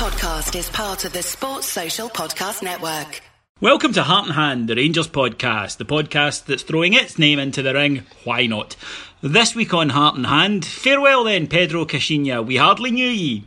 [0.00, 3.20] podcast is part of the Sports Social Podcast Network.
[3.60, 7.60] Welcome to Heart and Hand, the Rangers podcast, the podcast that's throwing its name into
[7.60, 8.06] the ring.
[8.24, 8.76] Why not?
[9.20, 12.42] This week on Heart and Hand, farewell then, Pedro Caixinha.
[12.46, 13.44] We hardly knew ye.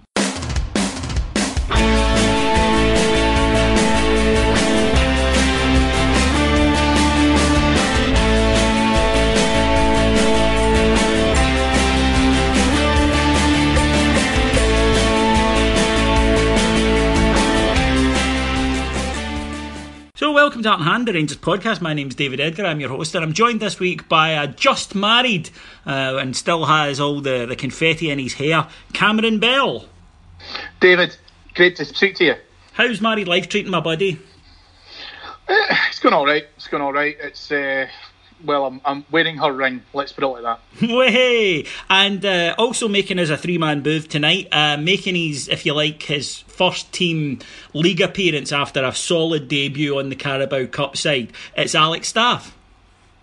[20.53, 21.81] Welcome to Heart and Hand, the Rangers podcast.
[21.81, 22.65] My name's David Edgar.
[22.65, 25.49] I'm your host, and I'm joined this week by a just married
[25.87, 29.87] uh, and still has all the, the confetti in his hair, Cameron Bell.
[30.79, 31.17] David,
[31.55, 32.35] great to speak to you.
[32.73, 34.19] How's married life treating my buddy?
[35.47, 36.43] Eh, It's going all right.
[36.55, 37.17] It's going all right.
[37.19, 37.87] It's uh,
[38.43, 39.81] well, I'm, I'm wearing her ring.
[39.93, 40.59] Let's put it like that.
[40.81, 41.65] Way!
[41.89, 45.73] And uh, also making us a three man booth tonight, uh, making his, if you
[45.73, 47.39] like, his first team
[47.73, 51.31] league appearance after a solid debut on the Carabao Cup side.
[51.55, 52.55] It's Alex Staff.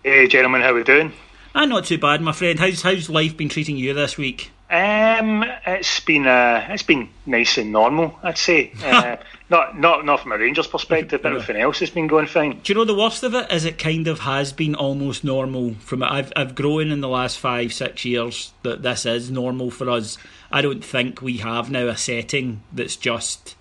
[0.03, 1.13] Hey gentlemen, how we doing?
[1.53, 2.57] Ah, not too bad, my friend.
[2.59, 4.51] How's how's life been treating you this week?
[4.69, 8.71] Um, it's been uh, it's been nice and normal, I'd say.
[9.51, 12.61] Not not not from a Rangers perspective, but everything else has been going fine.
[12.63, 15.73] Do you know the worst of it is it kind of has been almost normal
[15.73, 19.89] from I've I've grown in the last five six years that this is normal for
[19.89, 20.17] us.
[20.53, 23.57] I don't think we have now a setting that's just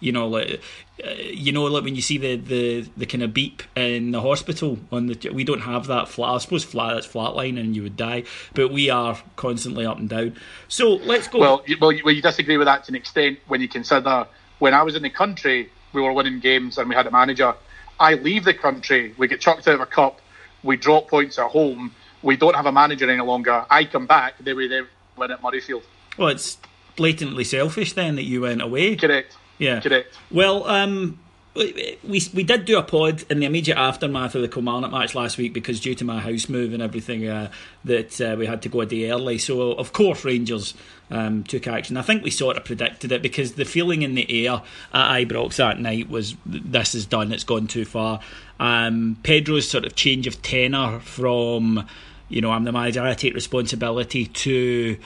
[0.00, 0.62] you know like
[1.06, 4.22] uh, you know like when you see the, the, the kind of beep in the
[4.22, 7.82] hospital on the we don't have that flat I suppose flat that's flatline and you
[7.82, 10.36] would die but we are constantly up and down
[10.68, 13.40] so let's go Well, you, well, you, well, you disagree with that to an extent
[13.46, 14.26] when you consider
[14.58, 17.54] when I was in the country, we were winning games and we had a manager.
[17.98, 20.20] I leave the country, we get chucked out of a cup,
[20.62, 23.64] we drop points at home, we don't have a manager any longer.
[23.70, 25.82] I come back, they were there win at Murrayfield.
[26.18, 26.58] well it's
[26.96, 29.36] blatantly selfish then that you went away Correct.
[29.58, 29.80] Yeah.
[29.80, 30.12] Correct.
[30.30, 31.20] Well, um,
[31.54, 31.98] we
[32.34, 35.52] we did do a pod in the immediate aftermath of the Kilmarnock match last week
[35.52, 37.50] because due to my house move and everything uh,
[37.84, 39.38] that uh, we had to go a day early.
[39.38, 40.74] So of course Rangers
[41.10, 41.96] um, took action.
[41.96, 44.62] I think we sort of predicted it because the feeling in the air
[44.92, 47.32] at Ibrox that night was this is done.
[47.32, 48.20] It's gone too far.
[48.58, 51.86] Um, Pedro's sort of change of tenor from
[52.28, 54.96] you know I'm the manager, I take responsibility to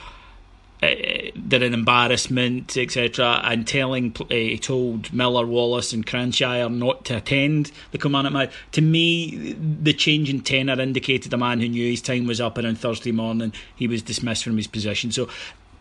[0.81, 0.87] uh,
[1.35, 3.41] they're an embarrassment, etc.
[3.43, 8.53] And telling, uh, told Miller, Wallace, and Kranjčar not to attend the Kilmarnock match.
[8.73, 12.57] To me, the change in tenor indicated a man who knew his time was up,
[12.57, 15.11] and on Thursday morning he was dismissed from his position.
[15.11, 15.27] So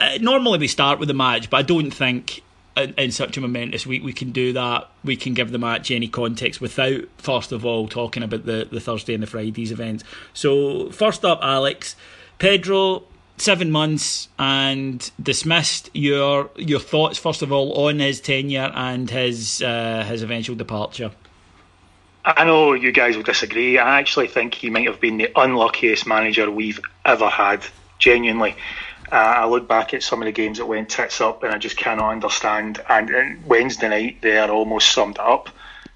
[0.01, 2.43] uh, normally we start with the match, but I don't think.
[2.77, 4.89] In, in such a momentous week, we can do that.
[5.03, 8.79] We can give the match any context without, first of all, talking about the, the
[8.79, 10.05] Thursday and the Fridays events.
[10.33, 11.97] So, first up, Alex,
[12.39, 13.03] Pedro,
[13.41, 15.91] seven months and dismissed.
[15.95, 21.11] Your your thoughts first of all on his tenure and his uh, his eventual departure.
[22.25, 23.79] I know you guys will disagree.
[23.79, 27.65] I actually think he might have been the unluckiest manager we've ever had.
[27.99, 28.55] Genuinely,
[29.11, 31.59] uh, I look back at some of the games that went tits up, and I
[31.59, 32.83] just cannot understand.
[32.89, 35.49] And, and Wednesday night, they are almost summed it up.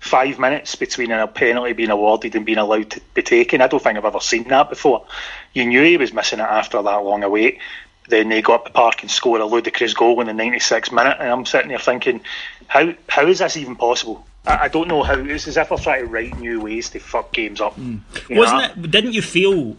[0.03, 3.61] Five minutes between a penalty being awarded and being allowed to be taken.
[3.61, 5.07] I don't think I've ever seen that before.
[5.55, 7.61] You knew he was missing it after that long a wait.
[8.09, 11.19] Then they got up the park and scored a ludicrous goal in the 96th minute,
[11.21, 12.21] and I'm sitting there thinking,
[12.67, 14.27] how how is this even possible?
[14.45, 15.15] I, I don't know how.
[15.15, 17.75] It's as if we're trying to write new ways to fuck games up.
[17.75, 17.99] Hmm.
[18.29, 18.41] Know?
[18.41, 18.91] Wasn't it?
[18.91, 19.77] Didn't you feel?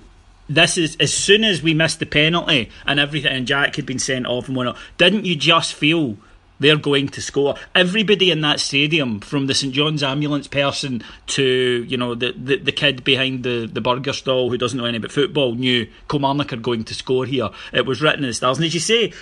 [0.47, 3.99] This is as soon as we missed the penalty and everything, and Jack had been
[3.99, 4.77] sent off and whatnot.
[4.97, 6.17] Didn't you just feel
[6.63, 7.55] they're going to score?
[7.75, 12.57] Everybody in that stadium, from the St John's ambulance person to you know the, the,
[12.57, 16.53] the kid behind the, the burger stall who doesn't know anything about football, knew Kilmarnock
[16.53, 17.49] are going to score here.
[17.71, 19.13] It was written in the stars, and as you say.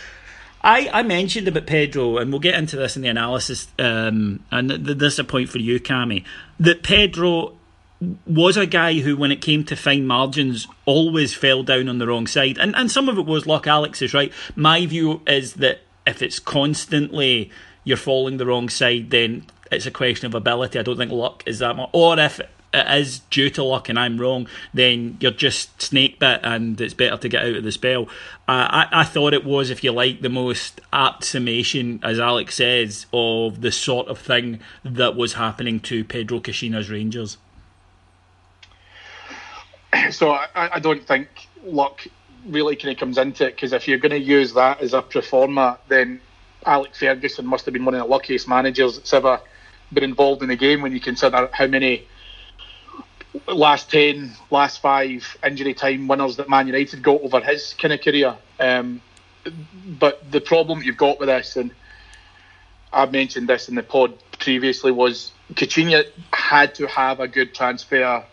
[0.64, 3.68] I, I mentioned about Pedro, and we'll get into this in the analysis.
[3.80, 6.24] Um, and th- this is a point for you, Cami,
[6.60, 7.58] that Pedro
[8.26, 12.08] was a guy who, when it came to fine margins, always fell down on the
[12.08, 12.58] wrong side.
[12.58, 13.68] And and some of it was luck.
[13.68, 14.32] Alex is right.
[14.56, 17.52] My view is that if it's constantly
[17.84, 20.78] you're falling the wrong side, then it's a question of ability.
[20.80, 21.90] I don't think luck is that much.
[21.94, 26.40] Or if it is due to luck and I'm wrong, then you're just snake bit
[26.44, 28.04] and it's better to get out of the spell.
[28.48, 32.56] Uh, I, I thought it was, if you like, the most apt summation, as Alex
[32.56, 37.38] says, of the sort of thing that was happening to Pedro Caixinha's Rangers.
[40.12, 41.28] So I, I don't think
[41.64, 42.08] luck
[42.48, 45.02] really kind of comes into it because if you're going to use that as a
[45.02, 46.22] performer, then
[46.66, 49.40] Alex Ferguson must have been one of the luckiest managers that's ever
[49.94, 52.08] been involved in the game when you consider how many
[53.48, 58.02] last 10, last five injury time winners that Man United got over his kind of
[58.02, 58.36] career.
[58.60, 59.02] Um,
[59.86, 61.72] but the problem you've got with this, and
[62.94, 68.24] I've mentioned this in the pod previously, was Caixinha had to have a good transfer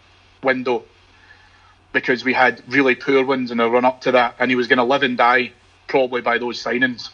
[0.42, 0.84] window
[1.92, 4.68] because we had really poor ones in the run up to that, and he was
[4.68, 5.52] going to live and die
[5.86, 7.10] probably by those signings.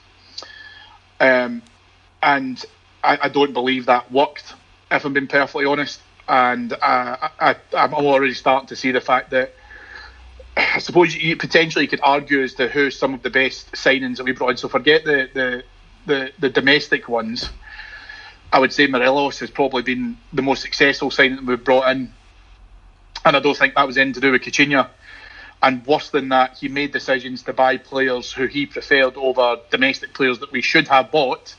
[1.21, 1.63] Um,
[2.23, 2.63] and
[3.03, 4.55] I, I, don't believe that worked,
[4.91, 6.01] if I'm being perfectly honest.
[6.29, 9.55] And uh, I, am already starting to see the fact that
[10.57, 14.25] I suppose you potentially could argue as to who some of the best signings that
[14.25, 14.57] we brought in.
[14.57, 15.65] So forget the the,
[16.07, 17.49] the, the domestic ones.
[18.53, 22.13] I would say Morelos has probably been the most successful signing that we've brought in
[23.25, 24.89] and I don't think that was anything to do with Caixinha.
[25.63, 30.13] And worse than that, he made decisions to buy players who he preferred over domestic
[30.13, 31.55] players that we should have bought.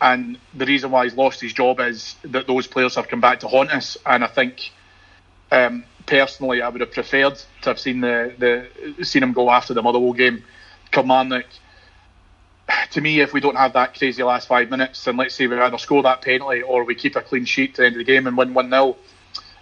[0.00, 3.40] And the reason why he's lost his job is that those players have come back
[3.40, 3.96] to haunt us.
[4.06, 4.70] And I think,
[5.50, 9.74] um, personally, I would have preferred to have seen the, the seen him go after
[9.74, 10.44] the Motherwell game.
[10.92, 11.46] Kilmarnock,
[12.92, 15.58] to me, if we don't have that crazy last five minutes, and let's say we
[15.58, 18.04] either score that penalty or we keep a clean sheet to the end of the
[18.04, 18.96] game and win 1 0,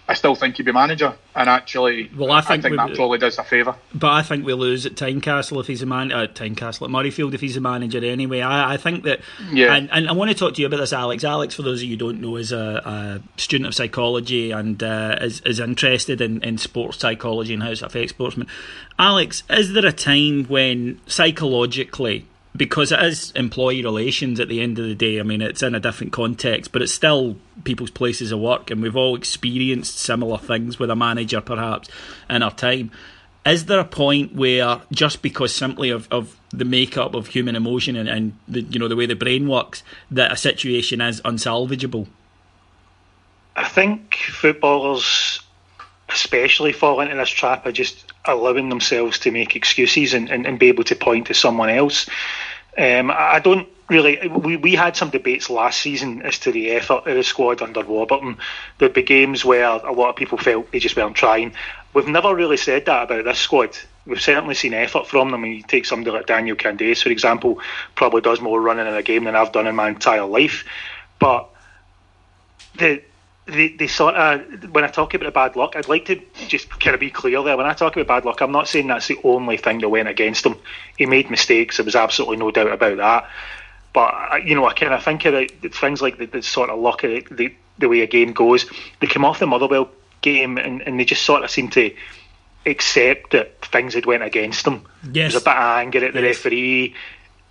[0.06, 3.16] I still think he'd be manager, and actually, well, I think, I think that probably
[3.16, 3.74] does a favour.
[3.94, 6.12] But I think we lose at Tynecastle if he's a man.
[6.12, 8.42] Uh, Tynecastle at Murrayfield if he's a manager anyway.
[8.42, 9.20] I, I think that.
[9.50, 9.74] Yeah.
[9.74, 11.24] And, and, I want to talk to you about this, Alex.
[11.24, 14.82] Alex, for those of you who don't know, is a, a student of psychology and
[14.82, 18.46] uh, is, is interested in, in sports psychology and how it affects sportsmen.
[18.98, 24.78] Alex, is there a time when psychologically because it is employee relations at the end
[24.78, 25.18] of the day.
[25.18, 28.80] I mean, it's in a different context, but it's still people's places of work, and
[28.82, 31.88] we've all experienced similar things with a manager, perhaps,
[32.30, 32.90] in our time.
[33.44, 37.94] Is there a point where just because simply of, of the makeup of human emotion
[37.94, 42.06] and, and the you know the way the brain works, that a situation is unsalvageable?
[43.56, 45.40] I think footballers
[46.08, 50.58] especially fall into this trap of just allowing themselves to make excuses and, and, and
[50.58, 52.08] be able to point to someone else.
[52.76, 54.28] Um, I don't really.
[54.28, 57.82] We, we had some debates last season as to the effort of the squad under
[57.82, 58.38] Warburton.
[58.78, 61.54] There'd be games where a lot of people felt they just weren't trying.
[61.92, 63.78] We've never really said that about this squad.
[64.06, 65.42] We've certainly seen effort from them.
[65.42, 67.60] When you take somebody like Daniel Candeias, for example,
[67.94, 70.64] probably does more running in a game than I've done in my entire life.
[71.18, 71.48] But
[72.76, 73.02] the
[73.46, 76.94] they, they sort of when I talk about bad luck, I'd like to just kind
[76.94, 77.56] of be clear there.
[77.56, 80.08] When I talk about bad luck, I'm not saying that's the only thing that went
[80.08, 80.56] against him.
[80.96, 81.76] He made mistakes.
[81.76, 83.30] There was absolutely no doubt about that.
[83.92, 86.78] But you know, I kind of think of it, things like the, the, sort of
[86.78, 88.66] luck, the, the, the way a game goes.
[89.00, 89.90] They came off the Motherwell
[90.22, 91.94] game and, and they just sort of seemed to
[92.66, 94.86] accept that things had went against them.
[95.04, 95.12] Yes.
[95.12, 96.36] There was a bit of anger at the yes.
[96.38, 96.94] referee.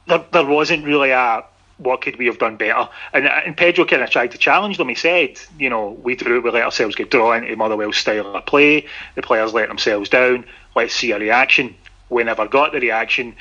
[0.08, 1.44] There, there wasn't really a
[1.78, 2.88] what could we have done better?
[3.14, 4.90] And, uh, and Pedro kind of tried to challenge them.
[4.90, 8.46] He said, you know, we drew, we let ourselves get drawn into Motherwell's style of
[8.46, 8.86] play.
[9.16, 10.46] The players let themselves down.
[10.76, 11.76] Let's see a reaction.
[12.10, 13.36] We never got the reaction,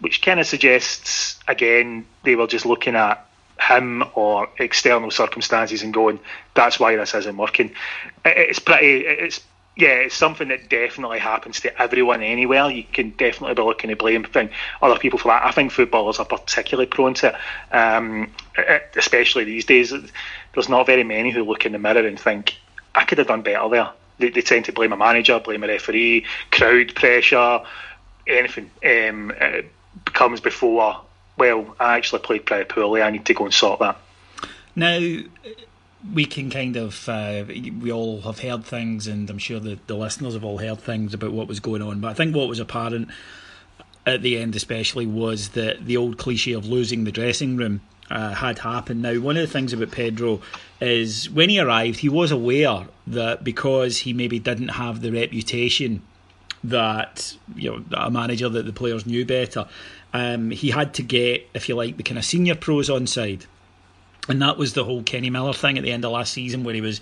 [0.00, 3.26] which kind of suggests again they were just looking at
[3.60, 6.18] him or external circumstances and going,
[6.54, 7.72] that's why this isn't working.
[8.24, 9.06] It's pretty.
[9.06, 9.40] It's
[9.76, 12.70] yeah, it's something that definitely happens to everyone anywhere.
[12.70, 14.26] You can definitely be looking to blame
[14.82, 15.44] other people for that.
[15.44, 18.30] I think footballers are particularly prone to it, um,
[18.96, 19.90] especially these days.
[20.52, 22.56] There's not very many who look in the mirror and think,
[22.94, 23.90] I could have done better there.
[24.18, 27.60] They, they tend to blame a manager, blame a referee, crowd pressure,
[28.26, 29.32] anything um,
[30.04, 31.00] comes before,
[31.36, 33.02] well, I actually played pretty poorly.
[33.02, 33.96] I need to go and sort that.
[34.76, 34.98] Now,
[36.14, 39.94] we can kind of uh, we all have heard things, and I'm sure the, the
[39.94, 42.00] listeners have all heard things about what was going on.
[42.00, 43.08] But I think what was apparent
[44.06, 48.34] at the end, especially, was that the old cliche of losing the dressing room uh,
[48.34, 49.02] had happened.
[49.02, 50.40] Now, one of the things about Pedro
[50.80, 56.02] is when he arrived, he was aware that because he maybe didn't have the reputation
[56.62, 59.68] that you know a manager that the players knew better,
[60.12, 63.46] um, he had to get, if you like, the kind of senior pros on side
[64.30, 66.74] and that was the whole Kenny Miller thing at the end of last season where
[66.74, 67.00] he was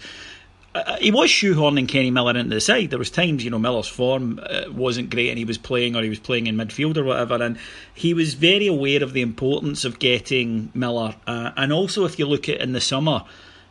[0.74, 2.90] uh, he was shoehorning Kenny Miller into the side.
[2.90, 6.02] There was times, you know, Miller's form uh, wasn't great, and he was playing, or
[6.02, 7.42] he was playing in midfield or whatever.
[7.42, 7.58] And
[7.94, 11.16] he was very aware of the importance of getting Miller.
[11.26, 13.24] Uh, and also, if you look at in the summer,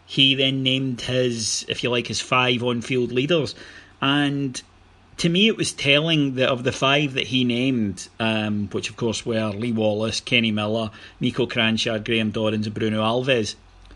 [0.06, 3.54] he then named his, if you like, his five on-field leaders,
[4.02, 4.62] and
[5.18, 8.98] to me, it was telling that of the five that he named, um, which of
[8.98, 13.56] course were Lee Wallace, Kenny Miller, Niko Kranjčar, Graham Dorrans, and Bruno Alves,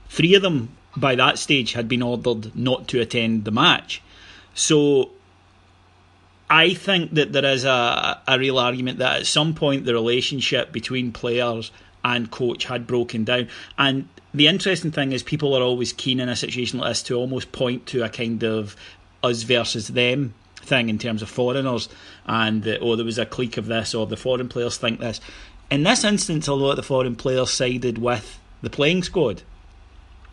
[0.09, 4.01] three of them by that stage had been ordered not to attend the match.
[4.55, 5.11] So
[6.49, 10.71] I think that there is a, a real argument that at some point the relationship
[10.71, 11.71] between players
[12.03, 13.47] and coach had broken down.
[13.77, 17.15] And the interesting thing is, people are always keen in a situation like this to
[17.15, 18.75] almost point to a kind of
[19.23, 21.89] us versus them thing in terms of foreigners
[22.25, 25.19] and uh, oh there was a clique of this or the foreign players think this.
[25.69, 29.41] In this instance, a lot of the foreign players sided with the playing squad.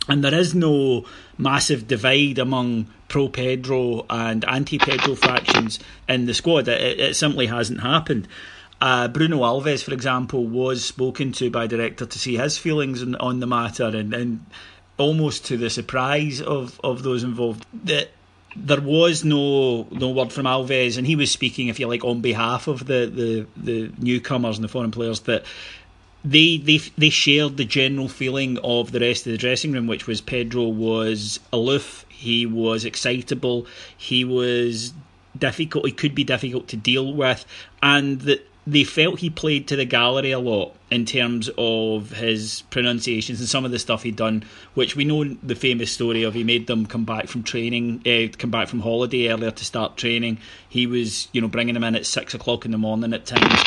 [0.08, 1.04] And there is no
[1.36, 6.66] massive divide among pro Pedro and anti Pedro factions in the squad.
[6.66, 8.26] It, it simply hasn't happened.
[8.80, 13.16] Uh, Bruno Alves, for example, was spoken to by director to see his feelings on,
[13.16, 14.46] on the matter, and, and
[14.96, 18.10] almost to the surprise of, of those involved, that
[18.66, 22.20] there was no no word from Alves, and he was speaking, if you like, on
[22.20, 25.44] behalf of the, the, the newcomers and the foreign players that
[26.24, 30.06] they they they shared the general feeling of the rest of the dressing room, which
[30.06, 34.92] was Pedro was aloof, he was excitable, he was
[35.36, 37.44] difficult, he could be difficult to deal with,
[37.82, 42.62] and that they felt he played to the gallery a lot in terms of his
[42.70, 44.44] pronunciations and some of the stuff he'd done,
[44.74, 48.30] which we know the famous story of he made them come back from training, uh,
[48.36, 50.38] come back from holiday earlier to start training.
[50.68, 53.62] He was, you know, bringing them in at six o'clock in the morning at times.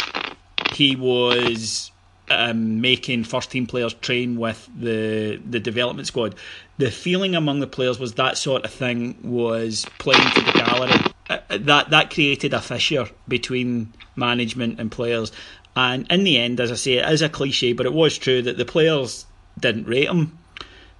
[0.73, 1.91] He was
[2.29, 6.35] um, making first team players train with the the development squad.
[6.77, 11.11] The feeling among the players was that sort of thing was playing to the gallery.
[11.31, 15.31] Uh, that that created a fissure between management and players.
[15.77, 18.41] And in the end, as I say, it is a cliche, but it was true
[18.41, 19.25] that the players
[19.57, 20.37] didn't rate him.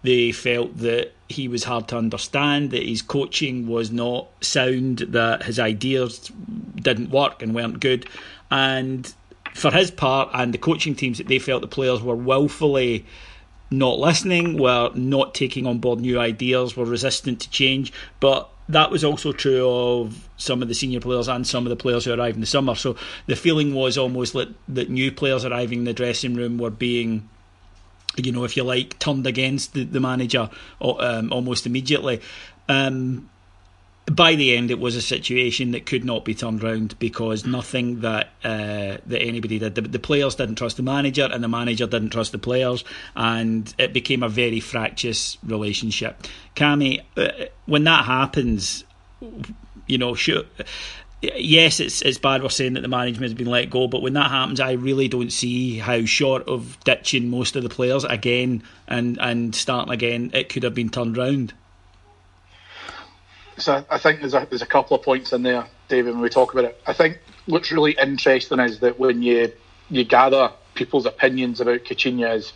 [0.04, 5.44] They felt that he was hard to understand, that his coaching was not sound, that
[5.44, 6.32] his ideas
[6.76, 8.08] didn't work and weren't good.
[8.50, 9.14] And
[9.54, 13.06] for his part, and the coaching teams, that they felt the players were willfully
[13.70, 17.92] not listening, were not taking on board new ideas, were resistant to change.
[18.20, 21.76] But that was also true of some of the senior players and some of the
[21.76, 22.76] players who arrived in the summer.
[22.76, 22.96] So
[23.28, 27.28] the feeling was almost that, that new players arriving in the dressing room were being,
[28.18, 30.50] you know, if you like, turned against the, the manager
[30.82, 32.22] um, almost immediately.
[32.70, 33.30] Um,
[34.06, 38.02] by the end, it was a situation that could not be turned around because nothing
[38.02, 39.76] that uh, that anybody did.
[39.76, 42.84] The, the, players didn't trust the manager, and the manager didn't trust the players,
[43.16, 46.24] and it became a very fractious relationship.
[46.56, 48.84] Cammy, uh, when that happens,
[49.88, 50.44] you know, sure.
[51.22, 54.14] Yes, it's it's bad we're saying that the management has been let go, but when
[54.14, 58.64] that happens, I really don't see how, short of ditching most of the players again
[58.88, 61.54] and, and starting again, it could have been turned round.
[63.62, 66.30] So I think there's a there's a couple of points in there, David, when we
[66.30, 66.82] talk about it.
[66.88, 69.52] I think what's really interesting is that when you
[69.90, 72.54] you gather people's opinions about Caixinha is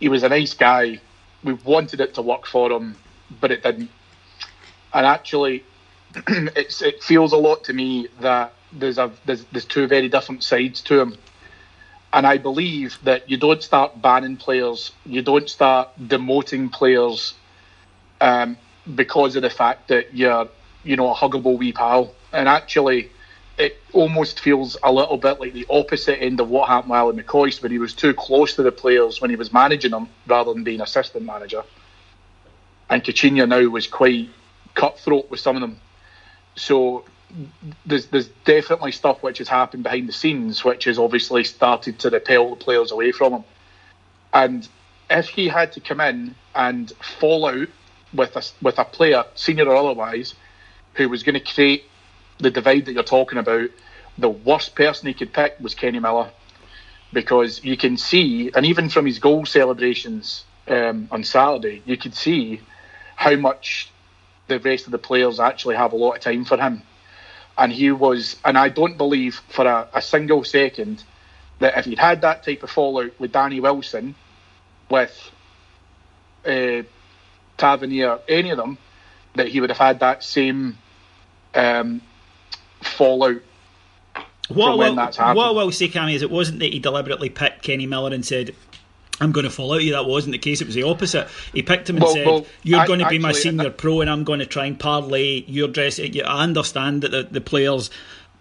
[0.00, 1.00] he was a nice guy.
[1.44, 2.96] We wanted it to work for him,
[3.40, 3.90] but it didn't.
[4.92, 5.62] And actually,
[6.26, 10.42] it's it feels a lot to me that there's a there's, there's two very different
[10.42, 11.16] sides to him.
[12.12, 17.34] And I believe that you don't start banning players, you don't start demoting players
[18.20, 18.56] um,
[18.92, 20.48] because of the fact that you're,
[20.82, 22.14] you know, a huggable wee pal.
[22.32, 23.10] And actually,
[23.56, 27.22] it almost feels a little bit like the opposite end of what happened with Alan
[27.22, 30.52] McCoist, when he was too close to the players when he was managing them rather
[30.52, 31.62] than being assistant manager.
[32.90, 34.28] And Caixinha now was quite
[34.74, 35.80] cutthroat with some of them.
[36.56, 37.04] So
[37.86, 42.10] there's there's definitely stuff which has happened behind the scenes, which has obviously started to
[42.10, 43.44] repel the players away from him.
[44.32, 44.68] And
[45.10, 47.68] if he had to come in and fall out
[48.14, 50.34] with a with a player, senior or otherwise,
[50.94, 51.84] who was going to create
[52.38, 53.70] the divide that you're talking about,
[54.18, 56.30] the worst person he could pick was Kenny Miller,
[57.12, 62.14] because you can see, and even from his goal celebrations um, on Saturday, you could
[62.14, 62.60] see
[63.16, 63.90] how much
[64.48, 66.82] the rest of the players actually have a lot of time for him.
[67.56, 71.04] And he was, and I don't believe for a, a single second
[71.60, 74.16] that if he'd had that type of fallout with Danny Wilson,
[74.90, 75.30] with
[76.44, 76.82] uh,
[77.56, 78.78] Tavernier, any of them,
[79.34, 80.78] that he would have had that same
[81.54, 82.00] um,
[82.80, 83.40] fallout
[84.48, 87.86] what will, what I will say, Cammy, is it wasn't that he deliberately picked Kenny
[87.86, 88.54] Miller and said,
[89.20, 89.92] I'm going to fall out you.
[89.92, 90.60] That wasn't the case.
[90.60, 91.28] It was the opposite.
[91.52, 94.00] He picked him and well, said, well, "You're I, going to be my senior pro,
[94.00, 97.90] and I'm going to try and parlay your dress." I understand that the, the players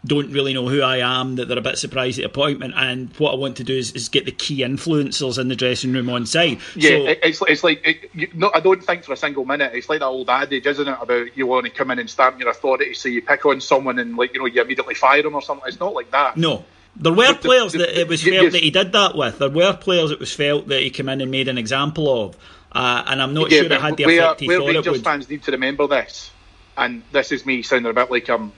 [0.05, 3.09] don't really know who I am, that they're a bit surprised at the appointment, and
[3.17, 6.09] what I want to do is, is get the key influencers in the dressing room
[6.09, 6.59] on side.
[6.75, 9.71] Yeah, so, it's, it's like, it, you, no, I don't think for a single minute,
[9.73, 12.39] it's like that old adage, isn't it, about you want to come in and stamp
[12.39, 15.35] your authority, so you pick on someone and, like, you know, you immediately fire them
[15.35, 15.67] or something.
[15.67, 16.37] It's not like that.
[16.37, 16.65] No.
[16.95, 19.39] There were players that it was felt that he did that with.
[19.39, 22.37] There were players it was felt that he came in and made an example of.
[22.71, 24.87] Uh, and I'm not yeah, sure it had the where, effect he where thought Rangers
[24.87, 25.03] it would.
[25.03, 26.29] fans need to remember this,
[26.77, 28.51] and this is me sounding a bit like I'm,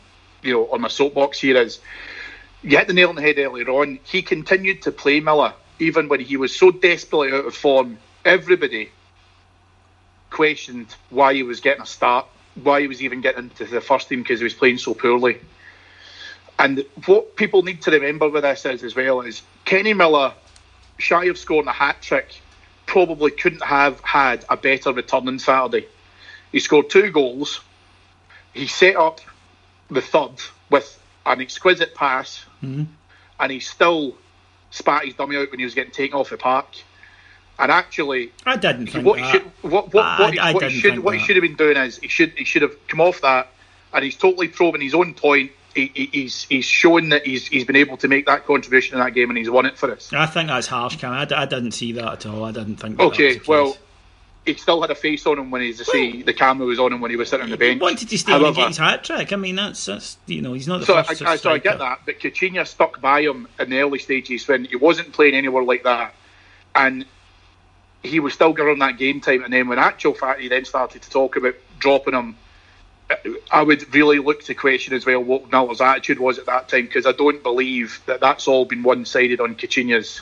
[0.45, 1.79] you know, on my soapbox here is
[2.61, 3.99] you hit the nail on the head earlier on.
[4.03, 7.97] He continued to play Miller even when he was so desperately out of form.
[8.23, 8.91] Everybody
[10.29, 12.27] questioned why he was getting a start,
[12.61, 15.39] why he was even getting into the first team because he was playing so poorly.
[16.57, 20.33] And what people need to remember with this is as well is Kenny Miller,
[20.97, 22.39] shy of scoring a hat trick,
[22.85, 25.87] probably couldn't have had a better return on Saturday.
[26.51, 27.59] He scored two goals.
[28.53, 29.19] He set up
[29.89, 30.31] the third
[30.69, 32.83] with an exquisite pass, mm-hmm.
[33.39, 34.15] and he still
[34.71, 36.67] spat his dummy out when he was getting taken off the park.
[37.57, 39.25] And actually, I didn't think what that.
[39.25, 41.55] He should, what what, I, what, I what he should what he should have been
[41.55, 43.47] doing is he should he should have come off that,
[43.93, 45.51] and he's totally proven his own point.
[45.73, 49.03] He, he, he's he's shown that he's he's been able to make that contribution in
[49.03, 50.11] that game, and he's won it for us.
[50.11, 51.13] I think that's harsh, Cam.
[51.13, 52.43] I, I didn't see that at all.
[52.43, 52.97] I didn't think.
[52.97, 53.77] That okay, well,
[54.45, 56.93] he still had a face on him when he's to see the camera was on
[56.93, 57.79] him when he was sitting on the bench.
[57.79, 59.33] He wanted to stay However, and get his hat trick.
[59.33, 61.21] I mean, that's that's you know he's not the so first.
[61.23, 64.47] I, I, so I get that, but Caixinha stuck by him in the early stages
[64.47, 66.13] when he wasn't playing anywhere like that,
[66.75, 67.05] and
[68.03, 69.43] he was still given that game time.
[69.43, 72.35] And then when actual fact he then started to talk about dropping him,
[73.51, 76.85] I would really look to question as well what Miller's attitude was at that time
[76.85, 80.21] because I don't believe that that's all been one sided on Caixinha's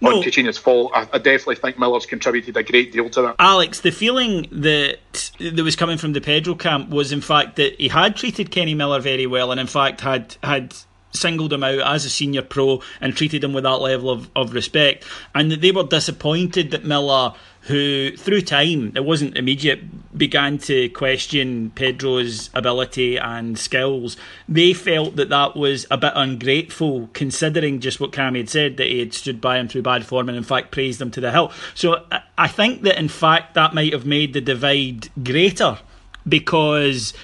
[0.00, 0.16] no.
[0.16, 0.92] on Caixinha's fault.
[0.94, 3.36] I, I, definitely think Miller's contributed a great deal to that.
[3.38, 7.80] Alex, the feeling that that was coming from the Pedro camp was in fact that
[7.80, 10.74] he had treated Kenny Miller very well, and in fact had had
[11.16, 14.54] singled him out as a senior pro and treated him with that level of, of
[14.54, 15.04] respect,
[15.34, 17.34] and that they were disappointed that Miller
[17.66, 24.16] who, through time, it wasn't immediate, began to question Pedro's ability and skills.
[24.48, 28.86] They felt that that was a bit ungrateful, considering just what Cammy had said, that
[28.86, 31.32] he had stood by him through bad form and, in fact, praised him to the
[31.32, 31.52] hilt.
[31.74, 32.06] So
[32.38, 35.78] I think that, in fact, that might have made the divide greater
[36.26, 37.14] because.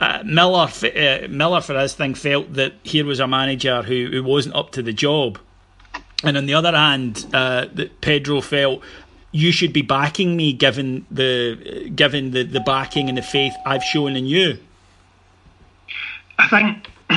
[0.00, 4.24] Uh, Miller, uh, Miller, for his thing, felt that here was a manager who, who
[4.24, 5.38] wasn't up to the job,
[6.24, 8.82] and on the other hand, uh, that Pedro felt
[9.32, 13.84] you should be backing me given the given the, the backing and the faith I've
[13.84, 14.58] shown in you.
[16.38, 16.88] I think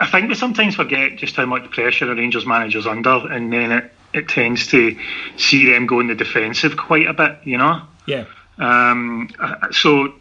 [0.00, 3.70] I think we sometimes forget just how much pressure a Rangers manager's under, and then
[3.70, 4.98] it, it tends to
[5.36, 7.82] see them go in the defensive quite a bit, you know.
[8.06, 8.24] Yeah.
[8.58, 9.30] Um,
[9.70, 10.14] so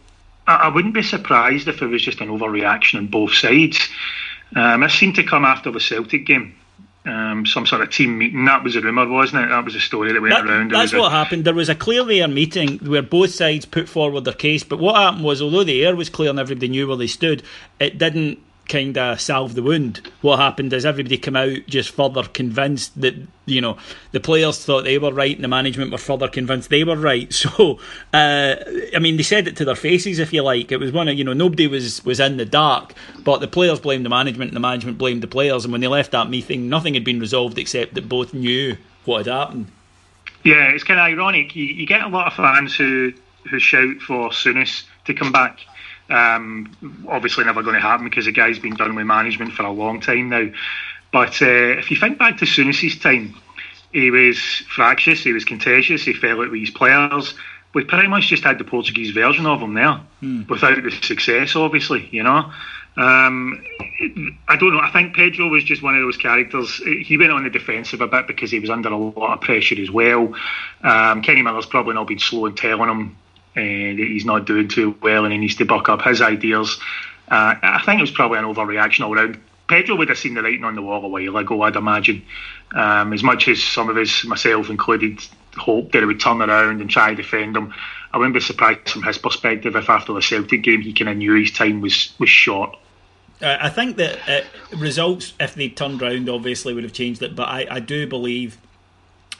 [0.45, 3.79] I wouldn't be surprised if it was just an overreaction on both sides.
[4.55, 6.55] Um, it seemed to come after the Celtic game
[7.05, 8.45] um, some sort of team meeting.
[8.45, 9.49] That was a rumour, wasn't it?
[9.49, 10.71] That was a story that went that, around.
[10.71, 11.15] That's what a...
[11.15, 11.45] happened.
[11.45, 14.95] There was a clear air meeting where both sides put forward their case, but what
[14.95, 17.43] happened was, although the air was clear and everybody knew where they stood,
[17.79, 20.01] it didn't kind of salve the wound.
[20.21, 23.77] What happened is everybody came out just further convinced that you know
[24.11, 27.33] the players thought they were right and the management were further convinced they were right.
[27.43, 27.79] So
[28.13, 28.55] uh,
[28.95, 30.71] I mean, they said it to their faces, if you like.
[30.71, 33.79] It was one of you know nobody was was in the dark, but the players
[33.79, 35.65] blamed the management and the management blamed the players.
[35.65, 39.25] And when they left that meeting, nothing had been resolved except that both knew what
[39.25, 39.67] had happened.
[40.43, 41.55] Yeah, it's kind of ironic.
[41.55, 43.13] You, you get a lot of fans who
[43.49, 45.59] who shout for Souness to come back
[46.09, 49.71] um, obviously, never going to happen because the guy's been done with management for a
[49.71, 50.49] long time now.
[51.11, 53.35] But uh, if you think back to Souness's time,
[53.91, 57.35] he was fractious, he was contentious, he fell out with his players.
[57.73, 60.43] We pretty much just had the Portuguese version of him there, hmm.
[60.47, 62.51] without the success, obviously, you know.
[62.95, 63.63] Um,
[64.47, 64.79] I don't know.
[64.79, 66.75] I think Pedro was just one of those characters.
[66.77, 69.81] He went on the defensive a bit because he was under a lot of pressure
[69.81, 70.35] as well.
[70.83, 73.17] Um, Kenny Miller's probably not been slow in telling him
[73.55, 76.79] and he's not doing too well and he needs to buck up his ideas.
[77.29, 79.39] Uh, I think it was probably an overreaction all round.
[79.67, 82.23] Pedro would have seen the writing on the wall a while ago, I'd imagine.
[82.73, 85.19] Um, as much as some of us, myself included,
[85.55, 87.73] hoped that he would turn around and try to defend him,
[88.11, 91.17] I wouldn't be surprised from his perspective if after the Celtic game he kind of
[91.17, 92.77] knew his time was, was short.
[93.41, 97.35] I think that uh, results, if they turned round, obviously would have changed it.
[97.35, 98.57] But I, I do believe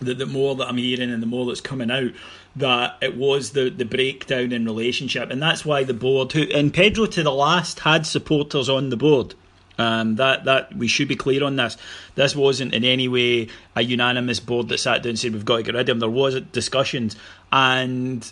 [0.02, 2.12] that the more that I'm hearing and the more that's coming out,
[2.55, 6.73] that it was the, the breakdown in relationship, and that's why the board, who and
[6.73, 9.35] Pedro to the last had supporters on the board.
[9.75, 11.77] Um, that that we should be clear on this.
[12.13, 15.57] This wasn't in any way a unanimous board that sat down and said we've got
[15.57, 15.99] to get rid of him.
[15.99, 17.15] There was discussions,
[17.51, 18.31] and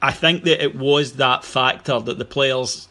[0.00, 2.88] I think that it was that factor that the players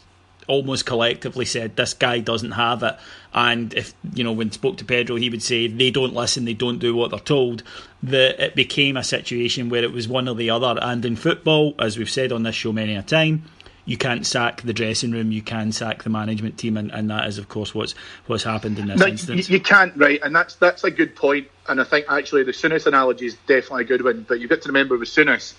[0.48, 2.98] almost collectively said this guy doesn't have it.
[3.34, 6.54] And if you know, when spoke to Pedro, he would say they don't listen, they
[6.54, 7.64] don't do what they're told.
[8.04, 10.78] That it became a situation where it was one or the other.
[10.82, 13.44] And in football, as we've said on this show many a time,
[13.86, 17.28] you can't sack the dressing room, you can sack the management team, and, and that
[17.28, 17.96] is, of course, what's
[18.28, 19.50] what's happened in this no, instance.
[19.50, 20.20] You, you can't, right?
[20.24, 21.48] And that's that's a good point.
[21.68, 24.26] And I think actually the Souness analogy is definitely a good one.
[24.28, 25.54] But you've got to remember with Souness,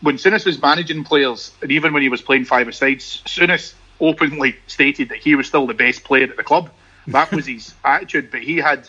[0.00, 4.56] when Souness was managing players, and even when he was playing five sides, Souness openly
[4.66, 6.70] stated that he was still the best player at the club.
[7.12, 8.88] That was his attitude, but he had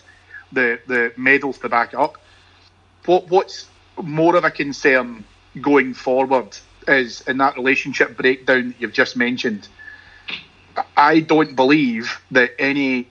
[0.51, 2.17] the the medals to back up.
[3.05, 3.67] What what's
[4.01, 5.23] more of a concern
[5.61, 9.67] going forward is in that relationship breakdown that you've just mentioned.
[10.95, 13.07] I don't believe that any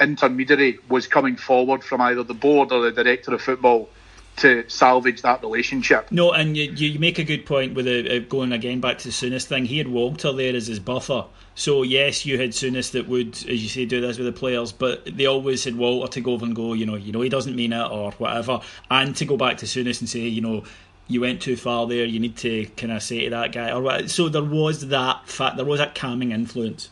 [0.00, 3.88] intermediary was coming forward from either the board or the director of football
[4.36, 6.10] to salvage that relationship.
[6.10, 9.08] No, and you, you make a good point with the, uh, going again back to
[9.08, 9.66] the Souness thing.
[9.66, 11.26] He had Walter there as his buffer.
[11.60, 14.72] So yes, you had Souness that would, as you say, do this with the players,
[14.72, 17.28] but they always had Walter to go over and go, you know, you know he
[17.28, 20.64] doesn't mean it or whatever, and to go back to Souness and say, you know,
[21.06, 22.06] you went too far there.
[22.06, 24.08] You need to kind of say to that guy or what.
[24.08, 25.56] So there was that fact.
[25.56, 26.88] There was that calming influence.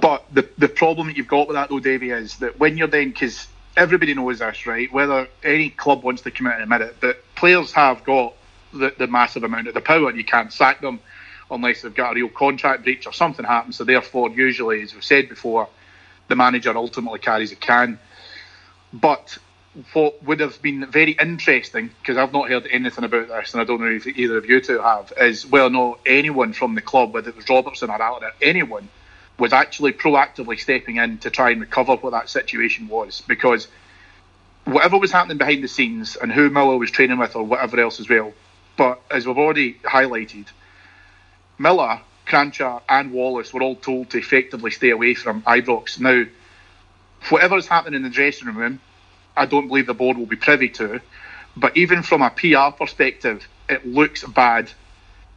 [0.00, 2.88] But the the problem that you've got with that though, Davey, is that when you're
[2.88, 3.46] then because
[3.76, 4.90] everybody knows this, right?
[4.90, 8.32] Whether any club wants to come out and admit it, that players have got
[8.72, 10.98] the, the massive amount of the power, and you can't sack them
[11.50, 13.76] unless they've got a real contract breach or something happens.
[13.76, 15.68] So therefore, usually, as we've said before,
[16.28, 17.98] the manager ultimately carries a can.
[18.92, 19.38] But
[19.92, 23.64] what would have been very interesting, because I've not heard anything about this, and I
[23.64, 27.12] don't know if either of you two have, is well, no, anyone from the club,
[27.12, 28.88] whether it was Robertson or Allen, anyone,
[29.38, 33.22] was actually proactively stepping in to try and recover what that situation was.
[33.26, 33.68] Because
[34.64, 38.00] whatever was happening behind the scenes and who Miller was training with or whatever else
[38.00, 38.32] as well,
[38.76, 40.46] but as we've already highlighted,
[41.60, 46.00] Miller, Kranjcar, and Wallace were all told to effectively stay away from Ibrox.
[46.00, 46.24] Now,
[47.28, 48.80] whatever is happening in the dressing room,
[49.36, 51.02] I don't believe the board will be privy to.
[51.54, 54.72] But even from a PR perspective, it looks bad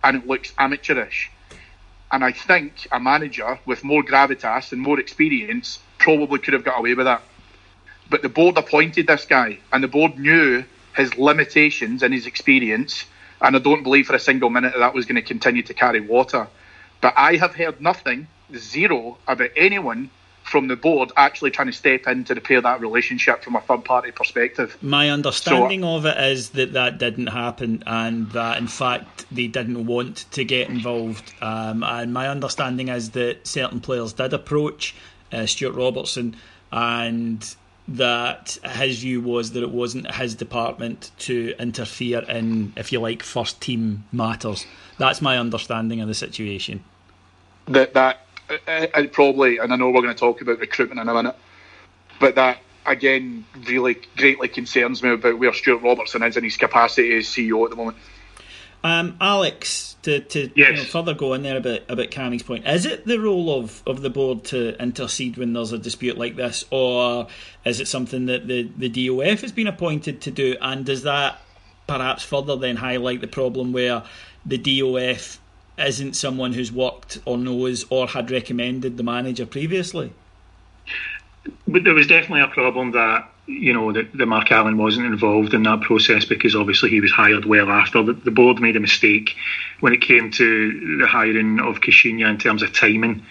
[0.02, 1.30] and it looks amateurish.
[2.10, 6.80] And I think a manager with more gravitas and more experience probably could have got
[6.80, 7.22] away with that.
[8.10, 10.64] But the board appointed this guy, and the board knew
[10.96, 13.04] his limitations and his experience.
[13.44, 15.74] And I don't believe for a single minute that, that was going to continue to
[15.74, 16.48] carry water.
[17.02, 20.10] But I have heard nothing, zero, about anyone
[20.44, 23.84] from the board actually trying to step in to repair that relationship from a third
[23.86, 24.78] party perspective.
[24.82, 29.48] My understanding so, of it is that that didn't happen and that in fact they
[29.48, 31.34] didn't want to get involved.
[31.42, 34.96] Um, and my understanding is that certain players did approach
[35.32, 36.36] uh, Stuart Robertson
[36.72, 37.56] and
[37.88, 43.24] that his view was that it wasn't his department to interfere in, if you like,
[43.24, 44.66] first team matters.
[44.98, 46.84] That's my understanding of the situation.
[47.68, 48.20] That that
[48.68, 51.36] I, probably, and I know we're going to talk about recruitment in a minute,
[52.20, 57.16] but that again really greatly concerns me about where Stuart Robertson is in his capacity
[57.16, 57.98] as CEO at the moment.
[58.84, 60.70] Um, Alex, to, to yes.
[60.70, 63.82] you know, further go in there about about Cammy's point, is it the role of,
[63.88, 67.28] of the board to intercede when there's a dispute like this, or
[67.64, 70.58] is it something that the, the DOF has been appointed to do?
[70.60, 71.40] And does that
[71.88, 74.04] perhaps further then highlight the problem where
[74.46, 75.40] the DOF
[75.78, 80.14] isn't someone who's worked or knows or had recommended the manager previously.
[81.68, 85.54] But there was definitely a problem that you know that, that Mark Allen wasn't involved
[85.54, 88.04] in that process because obviously he was hired well after.
[88.04, 89.36] The, the board made a mistake
[89.80, 93.26] when it came to the hiring of Caixinha in terms of timing.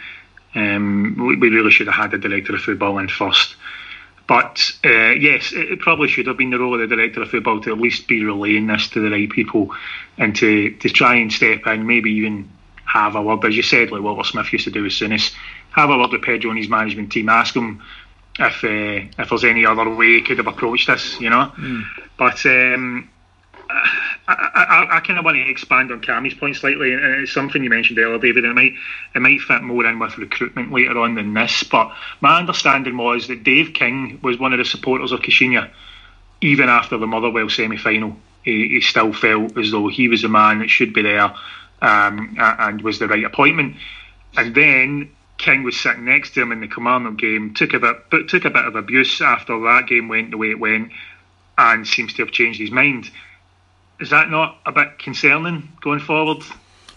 [0.55, 3.57] Um, we, we really should have had the director of football in first.
[4.29, 7.61] But uh, yes, it probably should have been the role of the director of football
[7.63, 9.75] to at least be relaying this to the right people
[10.19, 12.51] and to, to try and step in, maybe even
[12.85, 15.33] have a word, as you said, like Walter Smith used to do as soon as
[15.71, 17.83] have a word with Pedro and his management team, ask him
[18.39, 21.53] if uh, if there's any other way he could have approached this, you know.
[21.57, 21.85] Mm.
[22.17, 23.11] But um,
[24.29, 27.63] I, I, I kind of want to expand on Cammy's point slightly, and it's something
[27.63, 28.45] you mentioned earlier, David.
[28.45, 28.75] It might
[29.15, 31.63] it might fit more in with recruitment later on than this.
[31.65, 35.71] But my understanding was that Dave King was one of the supporters of Caixinha,
[36.41, 38.17] even after the Motherwell semi-final.
[38.43, 41.35] He, he still felt as though he was the man that should be there,
[41.81, 43.77] um, and was the right appointment.
[44.37, 45.11] And then
[45.43, 48.45] King was sitting next to him in the Kilmarnock game, took a bit, but took
[48.45, 50.93] a bit of abuse after that game went the way it went,
[51.59, 53.11] and seems to have changed his mind
[54.03, 56.43] is that not a bit concerning going forward?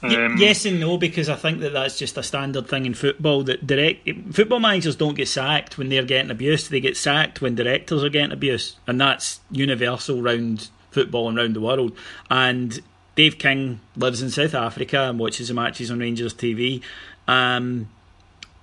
[0.02, 3.44] Um, yes and no, because I think that that's just a standard thing in football.
[3.44, 7.56] That direct football managers don't get sacked when they're getting abused; they get sacked when
[7.56, 11.96] directors are getting abused, and that's universal round football and round the world.
[12.30, 12.80] And
[13.16, 16.82] Dave King lives in South Africa and watches the matches on Rangers TV.
[17.28, 17.90] Um,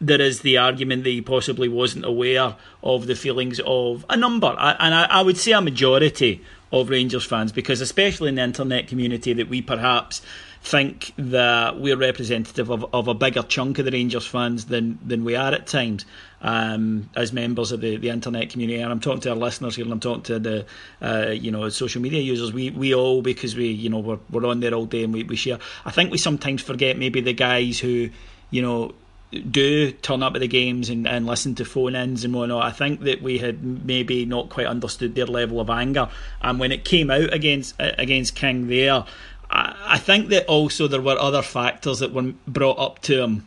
[0.02, 4.48] there is the argument that he possibly wasn't aware of the feelings of a number,
[4.58, 9.32] and I, would say a majority of Rangers fans because, especially in the internet community,
[9.34, 10.20] that we perhaps
[10.62, 15.24] think that we're representative of, of a bigger chunk of the Rangers fans than, than
[15.24, 16.04] we are at times
[16.40, 18.80] um, as members of the, the internet community.
[18.80, 20.66] And I'm talking to our listeners here, and I'm talking to the
[21.00, 22.52] uh, you know social media users.
[22.52, 25.22] We we all because we you know we're we're on there all day and we,
[25.22, 25.58] we share.
[25.84, 28.10] I think we sometimes forget maybe the guys who
[28.50, 28.94] you know
[29.32, 32.64] do turn up at the games and, and listen to phone ins and whatnot.
[32.64, 36.08] I think that we had maybe not quite understood their level of anger.
[36.42, 39.04] And when it came out against against King there,
[39.50, 43.46] I, I think that also there were other factors that were brought up to him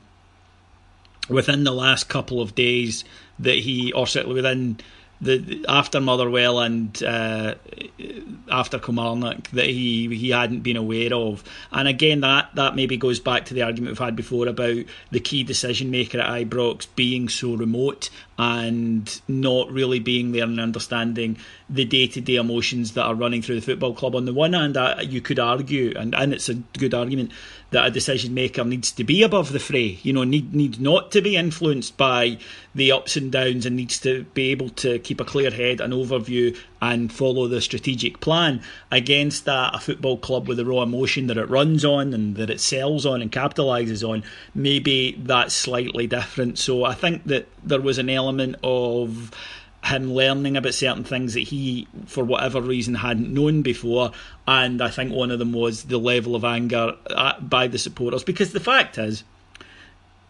[1.30, 3.04] within the last couple of days
[3.40, 4.80] that he, or certainly within
[5.22, 7.56] the after Motherwell and uh,
[8.52, 11.44] after Kilmarnock that he he hadn't been aware of.
[11.72, 14.78] And again, that that maybe goes back to the argument we've had before about
[15.12, 20.60] the key decision maker at Ibrox being so remote and not really being there and
[20.60, 21.38] understanding
[21.70, 24.16] the day to day emotions that are running through the football club.
[24.16, 24.78] On the one hand,
[25.10, 27.32] you could argue, and, and it's a good argument,
[27.76, 31.12] that a decision maker needs to be above the fray, you know, need, needs not
[31.12, 32.38] to be influenced by
[32.74, 35.92] the ups and downs and needs to be able to keep a clear head, an
[35.92, 38.62] overview, and follow the strategic plan.
[38.92, 42.50] Against that, a football club with the raw emotion that it runs on and that
[42.50, 46.58] it sells on and capitalises on, maybe that's slightly different.
[46.58, 49.32] So I think that there was an element of
[49.86, 54.12] him learning about certain things that he, for whatever reason, hadn't known before.
[54.48, 58.24] And I think one of them was the level of anger uh, by the supporters.
[58.24, 59.24] Because the fact is,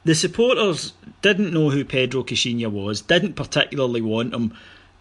[0.04, 4.54] the supporters didn't know who Pedro Caixinha was, didn't particularly want him,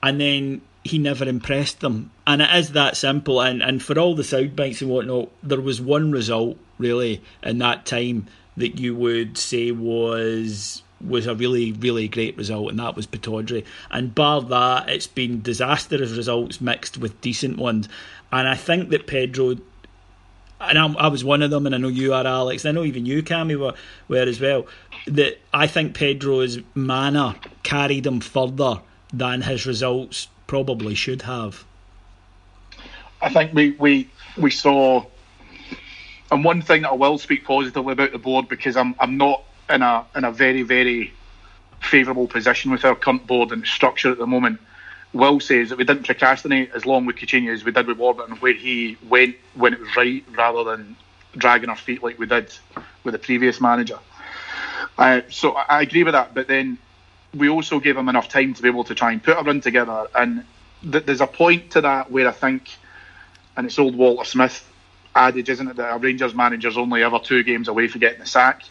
[0.02, 2.12] and then he never impressed them.
[2.26, 3.40] And it is that simple.
[3.40, 7.58] And, and for all the sound bites and whatnot, there was one result, really, in
[7.58, 12.96] that time that you would say was was a really, really great result, and that
[12.96, 13.64] was Pittodrie.
[13.90, 17.88] And bar that, it's been disastrous results mixed with decent ones.
[18.32, 19.56] And I think that Pedro,
[20.60, 22.84] and I, I was one of them, and I know you are, Alex, I know
[22.84, 23.74] even you, Cammy, were,
[24.08, 24.66] were as well,
[25.06, 28.80] that I think Pedro's manner carried him further
[29.12, 31.64] than his results probably should have.
[33.20, 35.04] I think we, we, we saw.
[36.30, 39.44] And one thing that I will speak positively about the board because I'm I'm not
[39.70, 41.12] in a in a very very
[41.80, 44.60] favourable position with our current board and structure at the moment.
[45.12, 48.36] Will says that we didn't procrastinate as long with Caixinha as we did with Warburton,
[48.38, 50.96] where he went when it was right rather than
[51.36, 52.52] dragging our feet like we did
[53.04, 53.98] with the previous manager.
[54.98, 56.78] Uh, so I agree with that, but then
[57.32, 59.60] we also gave him enough time to be able to try and put a run
[59.60, 60.06] together.
[60.14, 60.44] And
[60.90, 62.70] th- there's a point to that where I think,
[63.56, 64.68] and it's old Walter Smith
[65.14, 68.26] adage, isn't it, that a Rangers manager's only ever two games away from getting the
[68.26, 68.64] sack.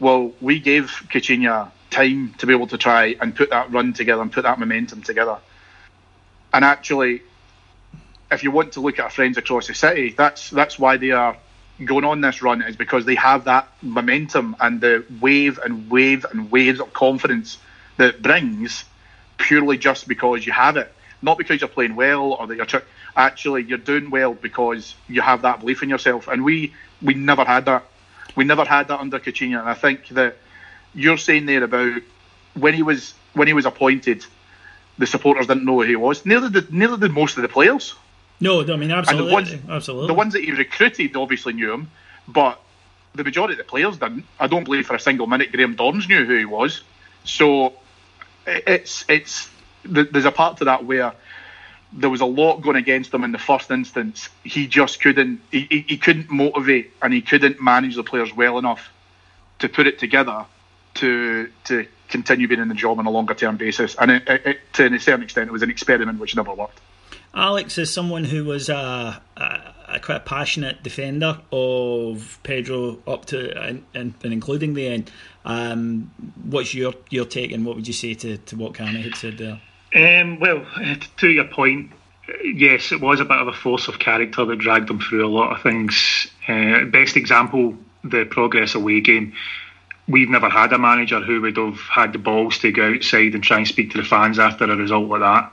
[0.00, 4.22] Well, we gave Caixinha time to be able to try and put that run together
[4.22, 5.38] and put that momentum together.
[6.52, 7.22] And actually,
[8.30, 11.10] if you want to look at our friends across the city, that's that's why they
[11.10, 11.36] are
[11.84, 16.26] going on this run is because they have that momentum and the wave and wave
[16.30, 17.58] and waves of confidence
[17.96, 18.84] that brings
[19.38, 22.82] purely just because you have it, not because you're playing well or that you're
[23.16, 26.28] actually you're doing well because you have that belief in yourself.
[26.28, 27.84] And we we never had that.
[28.36, 30.36] We never had that under Caixinha, and I think that
[30.94, 32.02] you're saying there about
[32.54, 34.24] when he was when he was appointed,
[34.98, 36.26] the supporters didn't know who he was.
[36.26, 37.94] Neither did neither did most of the players.
[38.40, 39.08] No, I mean absolutely.
[39.08, 40.06] And the ones, absolutely.
[40.08, 41.90] The ones that he recruited obviously knew him,
[42.26, 42.60] but
[43.14, 44.24] the majority of the players didn't.
[44.38, 46.82] I don't believe for a single minute Graham Dorrans knew who he was.
[47.24, 47.74] So
[48.46, 49.50] it's it's
[49.84, 51.12] there's a part to that where
[51.92, 54.28] there was a lot going against him in the first instance.
[54.44, 58.58] He just couldn't he, he, he couldn't motivate and he couldn't manage the players well
[58.58, 58.90] enough
[59.58, 60.46] to put it together
[60.94, 63.94] to to continue being in the job on a longer term basis.
[63.96, 66.80] And it, it, it, to a certain extent, it was an experiment which never worked.
[67.32, 73.26] Alex is someone who was a, a, a quite a passionate defender of Pedro up
[73.26, 75.12] to and, and, including the end.
[75.44, 76.10] Um,
[76.44, 79.38] what's your your take and what would you say to, to what Cammy had said
[79.38, 79.60] there?
[79.94, 80.64] Um, well,
[81.18, 81.90] to your point,
[82.44, 85.28] yes, it was a bit of a force of character that dragged them through a
[85.28, 86.28] lot of things.
[86.46, 89.32] Uh, best example, the Progrès away game.
[90.08, 93.44] We've never had a manager who would have had the balls to go outside and
[93.44, 95.52] try and speak to the fans after a result like that.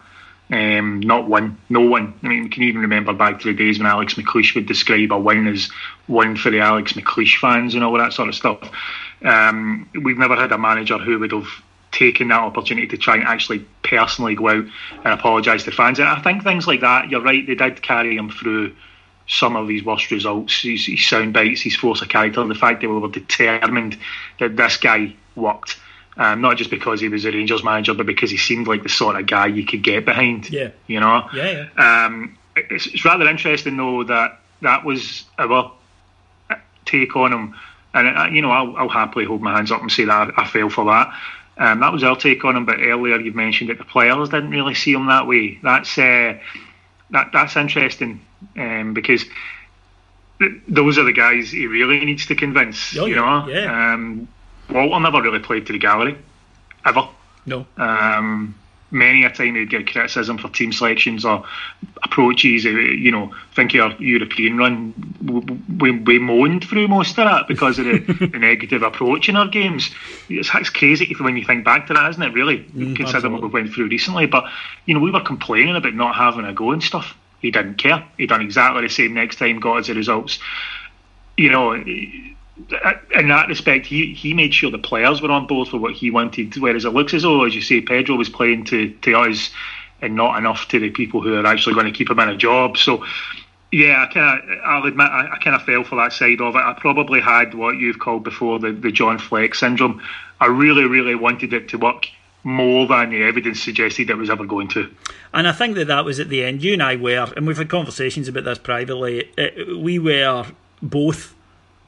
[0.49, 2.13] Um, not one, no one.
[2.23, 5.11] I mean, we can even remember back to the days when Alex McLeish would describe
[5.11, 5.69] a win as
[6.07, 8.59] one for the Alex McLeish fans and all that sort of stuff.
[9.23, 11.47] Um, we've never had a manager who would have
[11.97, 14.65] taken that opportunity to try and actually personally go out
[15.03, 15.99] and apologise to fans.
[15.99, 18.75] And I think things like that, you're right, they did carry him through
[19.27, 22.81] some of his worst results, his, his sound bites, his force of character, the fact
[22.81, 23.97] that we were determined
[24.39, 25.77] that this guy worked.
[26.15, 28.89] Um, not just because he was a Rangers manager, but because he seemed like the
[28.89, 30.49] sort of guy you could get behind.
[30.49, 30.69] Yeah.
[30.87, 31.29] You know?
[31.33, 32.05] Yeah, yeah.
[32.05, 35.73] Um, it's, it's rather interesting, though, that that was our
[36.85, 37.55] take on him.
[37.93, 40.43] And, uh, you know, I'll, I'll, happily hold my hands up and say that I,
[40.43, 41.13] I fell for that.
[41.59, 44.51] Um, that was our take on him, but earlier you mentioned that the players didn't
[44.51, 45.59] really see him that way.
[45.63, 46.37] That's uh,
[47.09, 48.21] that that's interesting
[48.55, 49.25] um, because
[50.67, 52.95] those are the guys he really needs to convince.
[52.97, 53.93] Oh, you yeah, know, yeah.
[53.93, 54.27] Um,
[54.69, 56.17] Walter never really played to the gallery,
[56.85, 57.07] ever.
[57.45, 57.65] No.
[57.77, 58.55] Um,
[58.91, 61.45] many a time he'd get criticism for team selections or
[62.03, 62.65] approaches.
[62.65, 64.93] Uh, you know, think of our European run,
[65.79, 67.99] we, we moaned through most of that because of the,
[68.31, 69.89] the negative approach in our games.
[70.29, 72.33] It's, it's, crazy when you think back to that, isn't it?
[72.33, 73.41] Really, mm, considering absolutely.
[73.41, 74.25] what we went through recently.
[74.25, 74.45] But
[74.85, 77.17] you know, we were complaining about not having a go and stuff.
[77.39, 78.07] He didn't care.
[78.17, 80.39] He done exactly the same next time, got us the results.
[81.35, 81.73] You know
[83.13, 86.11] in that respect, he, he made sure the players were on board for what he
[86.11, 86.55] wanted.
[86.57, 89.51] Whereas it looks as though, as you say, Pedro was playing to, to us
[90.01, 92.37] and not enough to the people who are actually going to keep him in a
[92.37, 92.77] job.
[92.77, 93.05] So,
[93.71, 96.55] yeah, I kind of, I'll admit, I, I kind of fell for that side of
[96.55, 96.59] it.
[96.59, 100.01] I probably had what you've called before the, the John Fleck syndrome.
[100.39, 102.07] I really, really wanted it to work
[102.43, 104.89] more than the evidence suggested it was ever going to.
[105.33, 106.63] And I think that that was at the end.
[106.63, 109.29] You and I were, and we've had conversations about this privately.
[109.37, 110.45] It, we were
[110.81, 111.35] both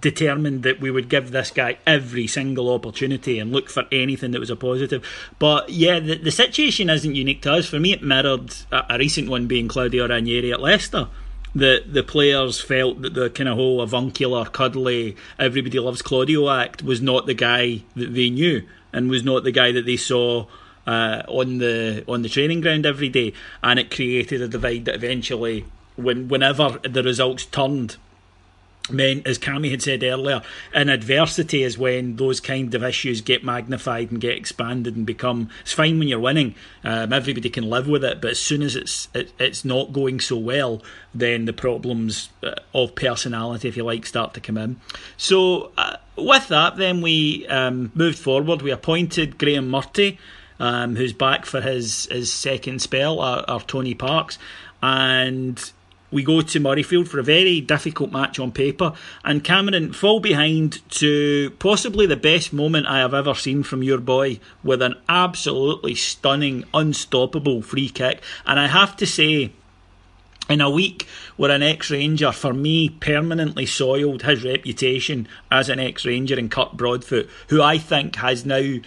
[0.02, 4.40] determined that we would give this guy every single opportunity and look for anything that
[4.40, 5.06] was a positive.
[5.40, 7.68] But yeah, the, the situation isn't unique to us.
[7.68, 11.08] For me, it mirrored a, a recent one being Claudio Ranieri at Leicester.
[11.56, 16.84] The the players felt that the kind of whole avuncular, cuddly, everybody loves Claudio act
[16.84, 20.46] was not the guy that they knew and was not the guy that they saw
[20.86, 23.34] uh, on the on the training ground every day,
[23.64, 27.98] and it created a divide that eventually, when whenever the results turned
[28.92, 30.42] meant, as Cammy had said earlier,
[30.74, 35.50] in adversity is when those kind of issues get magnified and get expanded and become.
[35.62, 38.76] It's fine when you're winning, um, everybody can live with it, but as soon as
[38.76, 40.82] it's it, it's not going so well,
[41.14, 44.80] then the problems uh, of personality, if you like, start to come in.
[45.18, 48.62] So uh, with that, then we um, moved forward.
[48.62, 50.18] We appointed Graeme Murty.
[50.62, 54.38] Um, who's back for his, his second spell, our, our Tony Parkes,
[54.84, 55.72] and
[56.12, 58.94] we go to Murrayfield for a very difficult match on paper,
[59.24, 64.00] and Cameron fall behind to possibly the best moment I have ever seen from your
[64.00, 68.22] boy with an absolutely stunning, unstoppable free kick.
[68.46, 69.52] And I have to say,
[70.50, 71.06] in a week
[71.38, 76.50] where an ex Ranger, for me, permanently soiled his reputation as an ex Ranger in
[76.50, 78.80] Kirk Broadfoot, who I think has now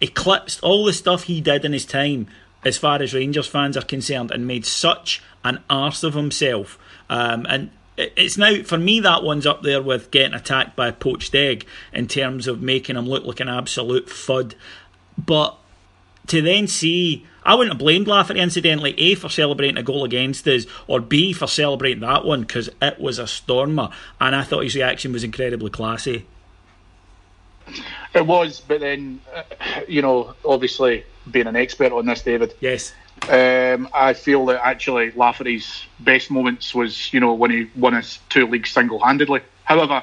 [0.00, 2.26] eclipsed all the stuff he did in his time
[2.64, 6.78] as far as Rangers fans are concerned and made such an arse of himself.
[7.08, 10.92] Um, and it's now for me that one's up there with getting attacked by a
[10.92, 14.54] poached egg in terms of making him look like an absolute fud.
[15.16, 15.56] But
[16.28, 20.46] to then see, I wouldn't have blamed Lafferty incidentally, A for celebrating a goal against
[20.46, 24.62] us, or B for celebrating that one because it was a stormer, and I thought
[24.62, 26.26] his reaction was incredibly classy.
[28.14, 29.42] It was, but then, uh,
[29.88, 32.54] you know, obviously being an expert on this, David.
[32.60, 32.92] Yes.
[33.28, 38.18] Um, I feel that actually Lafferty's best moments was, you know, when he won his
[38.28, 39.40] two leagues single-handedly.
[39.64, 40.02] However,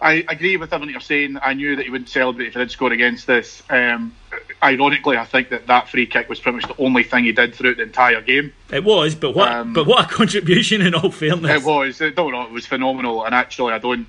[0.00, 1.38] I agree with everything you're saying.
[1.42, 3.62] I knew that he wouldn't celebrate if he did score against this.
[3.68, 4.14] Um,
[4.62, 7.54] ironically, I think that that free kick was pretty much the only thing he did
[7.54, 8.52] throughout the entire game.
[8.70, 9.52] It was, but what?
[9.52, 10.80] Um, but what a contribution!
[10.80, 12.00] In all fairness, it was.
[12.00, 12.44] I don't know.
[12.44, 13.24] It was phenomenal.
[13.24, 14.06] And actually, I don't.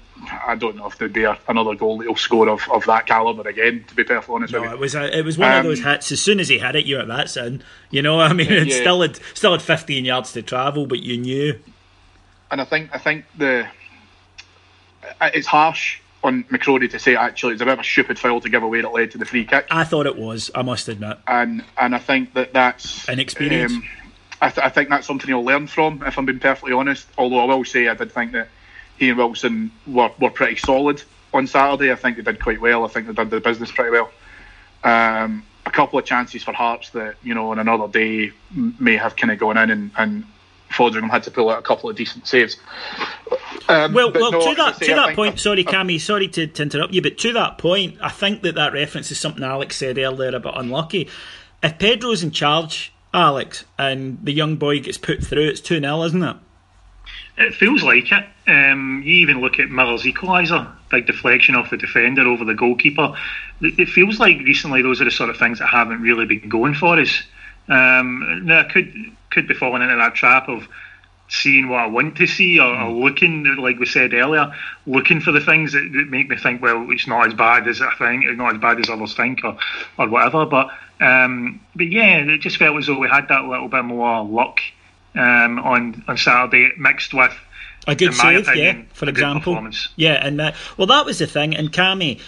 [0.48, 3.08] I don't know if there'd be a, another goal that he'll score of, of that
[3.08, 3.84] calibre again.
[3.88, 5.64] To be perfectly honest no, with you, it was a, it was one um, of
[5.66, 6.12] those hits.
[6.12, 7.64] As soon as he had it, you were that's in.
[7.90, 8.76] You know, I mean, it yeah.
[8.76, 11.60] still had still had 15 yards to travel, but you knew.
[12.50, 13.68] And I think I think the
[15.22, 18.50] it's harsh on McCrorie to say actually it's a bit of a stupid foul to
[18.50, 19.68] give away that led to the free kick.
[19.72, 20.52] I thought it was.
[20.54, 21.18] I must admit.
[21.28, 23.74] And and I think that that's inexperience.
[23.74, 23.84] Um,
[24.42, 26.04] I, th- I think that's something he'll learn from.
[26.04, 28.48] If I'm being perfectly honest, although I will say I did think that
[28.98, 31.02] he and Wilson were, were pretty solid
[31.34, 31.92] on Saturday.
[31.92, 32.84] I think they did quite well.
[32.84, 34.12] I think they did the business pretty well.
[34.84, 39.16] Um, a couple of chances for Hearts that you know on another day may have
[39.16, 40.26] kind of gone in and, and
[40.72, 42.58] Foderingham had to pull out a couple of decent saves.
[43.68, 46.64] Um, well, well, no, to that say, to that point, sorry, Cammy, sorry to, to
[46.64, 49.98] interrupt you, but to that point, I think that that reference is something Alex said
[49.98, 51.10] earlier about unlucky.
[51.64, 56.04] If Pedro's in charge, Alex, and the young boy gets put through, it's 2 0,
[56.04, 56.38] isn't it?
[57.38, 58.26] It feels like it.
[58.48, 63.16] Um, you even look at Miller's equaliser, big deflection off the defender over the goalkeeper.
[63.62, 66.74] It feels like recently those are the sort of things that haven't really been going
[66.74, 67.24] for us.
[67.68, 68.94] Um, now, I could
[69.30, 70.68] could be falling into that trap of
[71.32, 74.54] seeing what I want to see or, or, looking, like we said earlier,
[74.86, 77.82] looking for the things that, that, make me think, well, it's not as bad as
[77.82, 79.58] I think, it's not as bad as others think, or,
[79.98, 80.46] or whatever.
[80.46, 84.24] But um, but yeah, it just felt as though we had that little bit more
[84.24, 84.60] luck
[85.16, 87.34] um, on on Saturday, mixed with
[87.88, 89.70] a good save, opinion, yeah, for example.
[89.96, 91.56] Yeah, and uh, well, that was the thing.
[91.56, 92.20] And Cammy,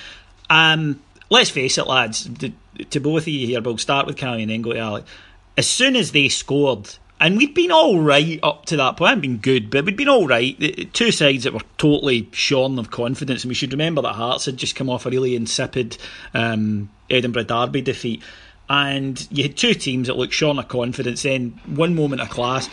[0.49, 1.01] um,
[1.33, 2.29] let's face it, lads.
[2.39, 2.53] To,
[2.91, 5.09] to both of you here, we'll start with Cammy and then go to Alex.
[5.57, 9.07] As soon as they scored, and we'd been all right up to that point.
[9.07, 10.93] I hadn't been good, but we'd been all right.
[10.93, 14.57] Two sides that were totally shorn of confidence, and we should remember that Hearts had
[14.57, 15.97] just come off a really insipid
[16.33, 18.21] um, Edinburgh Derby defeat.
[18.69, 21.23] and you had two teams that looked shorn of confidence.
[21.23, 22.69] Then one moment of class.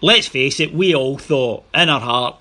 [0.00, 2.36] Let's face it, we all thought in our heart,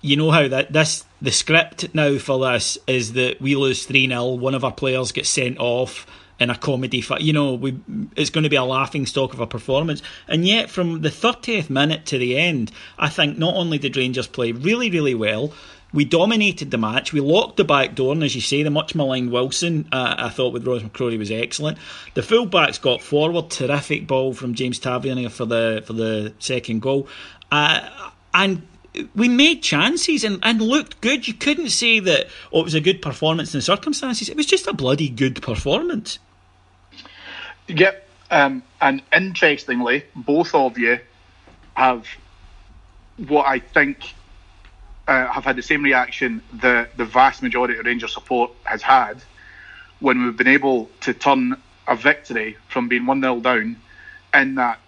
[0.00, 4.08] you know how that this the script now for this is that we lose three
[4.08, 6.06] 0 one of our players gets sent off
[6.40, 7.00] in a comedy.
[7.00, 7.78] Fi- you know, we
[8.16, 10.02] it's going to be a laughing stock of a performance.
[10.26, 14.26] And yet, from the 30th minute to the end, I think not only did Rangers
[14.26, 15.52] play really, really well,
[15.92, 17.12] we dominated the match.
[17.12, 20.30] We locked the back door, and as you say, the much maligned Wilson, uh, I
[20.30, 21.78] thought with Ross McCrorie was excellent.
[22.14, 27.06] The fullbacks got forward, terrific ball from James Tavernier for the for the second goal,
[27.52, 27.88] uh,
[28.34, 28.66] and
[29.14, 31.26] we made chances and, and looked good.
[31.26, 34.28] You couldn't say that oh, it was a good performance in the circumstances.
[34.28, 36.18] It was just a bloody good performance.
[37.68, 38.08] Yep.
[38.30, 40.98] Um, and interestingly, both of you
[41.74, 42.06] have
[43.16, 44.14] what I think
[45.06, 49.22] uh, have had the same reaction that the vast majority of Ranger support has had
[50.00, 53.76] when we've been able to turn a victory from being 1 0 down.
[54.34, 54.78] In that,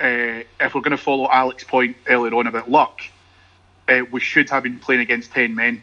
[0.00, 3.02] uh, if we're going to follow Alex's point earlier on about luck,
[3.88, 5.82] uh, we should have been playing against 10 men.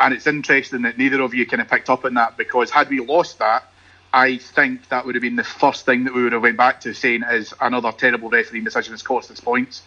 [0.00, 2.88] And it's interesting that neither of you kind of picked up on that because had
[2.88, 3.64] we lost that,
[4.12, 6.80] I think that would have been the first thing that we would have went back
[6.82, 9.82] to saying is another terrible refereeing decision has cost us points.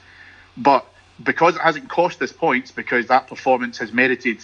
[0.56, 0.86] But
[1.24, 4.40] because it hasn't cost us points, because that performance has merited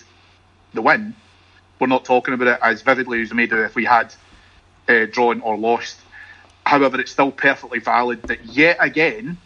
[0.73, 1.15] the win,
[1.79, 4.13] we're not talking about it as vividly as we may do if we had
[4.87, 5.99] uh, drawn or lost.
[6.65, 9.37] However, it's still perfectly valid that yet again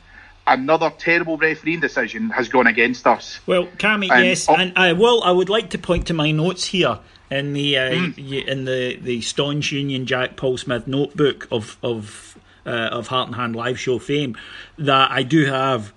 [0.48, 3.40] another terrible refereeing decision has gone against us.
[3.46, 5.22] Well, Cammy, yes, oh, and I will.
[5.24, 8.48] I would like to point to my notes here in the uh, mm.
[8.48, 13.36] in the the staunch Union Jack Paul Smith notebook of of uh, of Heart and
[13.36, 14.38] Hand live show fame
[14.78, 15.94] that I do have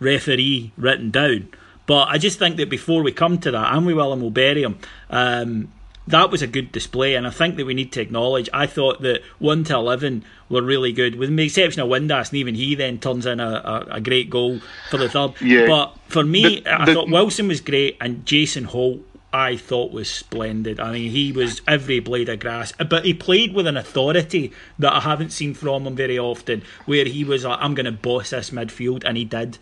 [0.00, 1.48] referee written down.
[1.86, 4.30] But I just think that before we come to that, and we will and we'll
[4.30, 4.78] bury him.
[5.10, 5.72] Um,
[6.06, 8.48] that was a good display, and I think that we need to acknowledge.
[8.52, 12.38] I thought that one to eleven were really good, with the exception of Windass, and
[12.38, 13.48] even he then turns in a,
[13.90, 15.32] a, a great goal for the third.
[15.40, 15.66] Yeah.
[15.66, 19.00] But for me, the, I thought Wilson was great, and Jason Holt
[19.32, 20.78] I thought was splendid.
[20.78, 24.92] I mean, he was every blade of grass, but he played with an authority that
[24.92, 28.30] I haven't seen from him very often, where he was like, I'm going to boss
[28.30, 29.58] this midfield, and he did.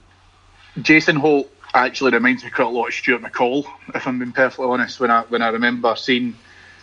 [0.80, 4.66] Jason Holt actually reminds me quite a lot of Stuart McCall, if I'm being perfectly
[4.66, 6.36] honest, when I, when I remember seeing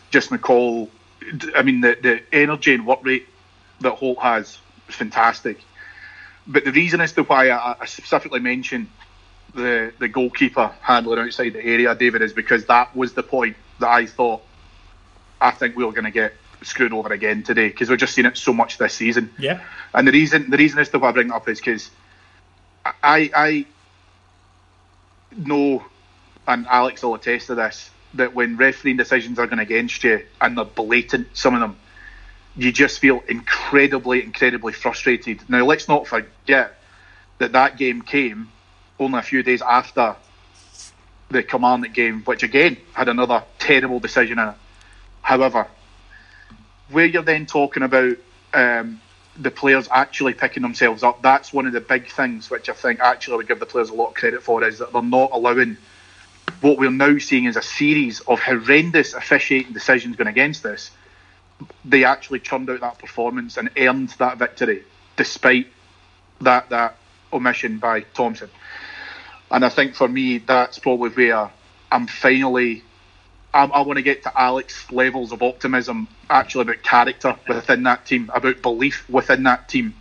[0.09, 0.89] just McCall.
[1.55, 3.27] I mean, the, the energy and work rate
[3.81, 5.59] that Holt has is fantastic.
[6.47, 8.87] But the reason as to why I, I specifically mentioned
[9.53, 13.89] the the goalkeeper handling outside the area, David, is because that was the point that
[13.89, 14.41] I thought
[15.39, 18.25] I think we were going to get screwed over again today because we've just seen
[18.25, 19.33] it so much this season.
[19.37, 19.61] Yeah.
[19.93, 21.89] And the reason the reason as to why I bring it up is because
[22.85, 23.65] I I
[25.35, 25.85] know,
[26.47, 30.57] and Alex will attest to this, that when refereeing decisions are going against you and
[30.57, 31.77] they're blatant, some of them,
[32.55, 35.47] you just feel incredibly, incredibly frustrated.
[35.49, 36.75] Now let's not forget
[37.37, 38.49] that that game came
[38.99, 40.15] only a few days after
[41.29, 44.55] the Kilmarnock game, which again had another terrible decision in it.
[45.21, 45.67] However,
[46.89, 48.17] where you're then talking about
[48.53, 48.99] um,
[49.39, 52.99] the players actually picking themselves up, that's one of the big things which I think
[52.99, 55.77] actually would give the players a lot of credit for is that they're not allowing
[56.61, 60.91] what we're now seeing is a series of horrendous officiating decisions going against this.
[61.85, 64.83] They actually churned out that performance and earned that victory
[65.15, 65.67] despite
[66.41, 66.95] that that
[67.31, 68.49] omission by Thomson.
[69.51, 71.51] And I think for me, that's probably where
[71.91, 72.83] I'm finally.
[73.53, 78.05] I'm, i want to get to Alex levels of optimism, actually about character within that
[78.05, 79.95] team, about belief within that team,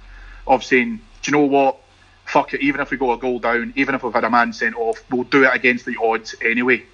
[0.46, 1.78] of saying, do you know what?
[2.26, 2.60] Fuck it.
[2.60, 5.02] Even if we go a goal down, even if we've had a man sent off,
[5.10, 6.84] we'll do it against the odds anyway.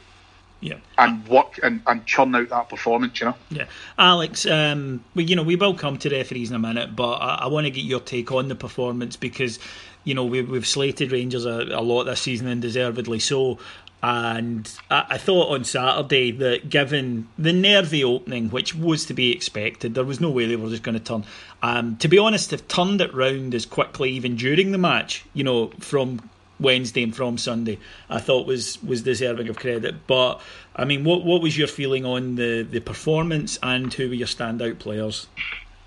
[0.61, 0.77] Yeah.
[0.97, 3.35] And work and, and churn out that performance, you know.
[3.51, 3.67] Yeah,
[3.99, 4.47] Alex.
[4.47, 7.47] Um, we you know we will come to referees in a minute, but I, I
[7.49, 9.59] want to get your take on the performance because
[10.05, 13.59] you know, we, we've slated Rangers a, a lot this season and deservedly so.
[14.07, 19.95] And I, thought on Saturday that given the nervy opening, which was to be expected,
[19.95, 21.25] there was no way they were just going to turn.
[21.63, 25.43] Um, to be honest, they've turned it round as quickly, even during the match, you
[25.43, 26.21] know, from
[26.61, 27.79] Wednesday and from Sunday,
[28.11, 30.07] I thought was was deserving of credit.
[30.07, 30.39] But
[30.77, 34.27] I mean, what what was your feeling on the, the performance and who were your
[34.27, 35.29] standout players?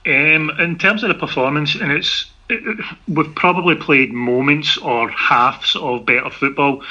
[0.08, 2.32] Um, in terms of the performance, and it's
[3.08, 6.82] we've probably played moments or halves of better football.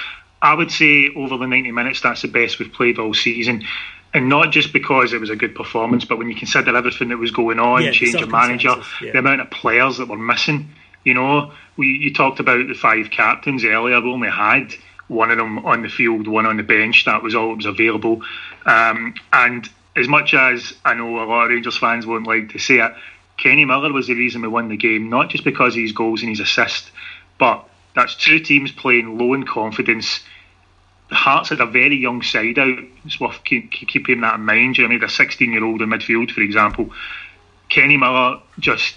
[0.46, 3.64] I would say over the 90 minutes, that's the best we've played all season.
[4.14, 7.18] And not just because it was a good performance, but when you consider everything that
[7.18, 9.10] was going on, yeah, change of manager, yeah.
[9.10, 10.70] the amount of players that were missing.
[11.02, 14.00] You know, we you talked about the five captains earlier.
[14.00, 14.72] We only had
[15.08, 17.06] one of them on the field, one on the bench.
[17.06, 18.22] That was all that was available.
[18.64, 22.60] Um, and as much as I know a lot of Rangers fans won't like to
[22.60, 22.92] say it,
[23.36, 26.20] Kenny Miller was the reason we won the game, not just because of his goals
[26.22, 26.88] and his assists,
[27.36, 30.20] but that's two teams playing low in confidence.
[31.08, 32.78] The hearts had a very young side out.
[33.04, 34.76] It's worth keep, keeping that in mind.
[34.76, 36.90] You know, a 16 year old in midfield, for example.
[37.68, 38.96] Kenny Miller just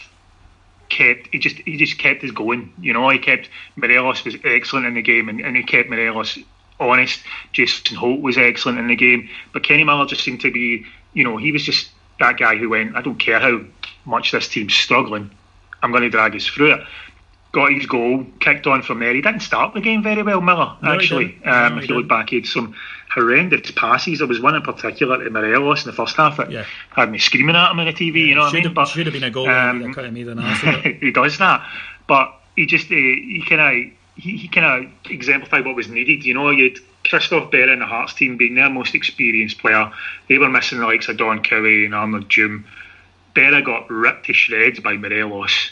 [0.90, 2.74] kept he just he just kept us going.
[2.80, 6.38] You know, he kept Morelos was excellent in the game, and, and he kept Morelos
[6.80, 7.22] honest.
[7.52, 11.24] Jason Holt was excellent in the game, but Kenny Miller just seemed to be, you
[11.24, 11.90] know, he was just
[12.20, 13.62] that guy who went, I don't care how
[14.06, 15.32] much this team's struggling,
[15.82, 16.82] I'm going to drag us through it.
[17.52, 19.14] Got his goal, kicked on from there.
[19.14, 21.40] He didn't start the game very well, Miller, no, actually.
[21.44, 22.76] Um, no, if you look back, he had some
[23.12, 24.20] horrendous passes.
[24.20, 26.66] There was one in particular to Morelos in the first half that yeah.
[26.92, 28.64] had me screaming at him on the TV, yeah, you know what I mean?
[28.66, 29.50] Have, but should have been a goal.
[29.50, 29.82] Um,
[31.02, 31.68] he does that.
[32.08, 36.24] But he just, uh, he kind of, he, he kind of exemplified what was needed.
[36.26, 39.92] You know, you had Christophe Berra and the Hearts team being their most experienced player.
[40.28, 42.66] They were missing the likes of Don Cowie and Arnaud Djoum.
[43.36, 45.72] Berra got ripped to shreds by Morelos,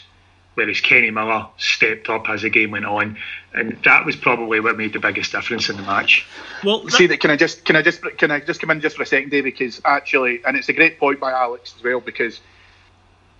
[0.58, 3.16] whereas Kenny Miller stepped up as the game went on,
[3.54, 6.26] and that was probably what made the biggest difference in the match.
[6.64, 7.20] Well, that- see that.
[7.20, 9.30] Can I just can I just can I just come in just for a second,
[9.30, 9.54] David?
[9.56, 12.40] Because actually, and it's a great point by Alex as well, because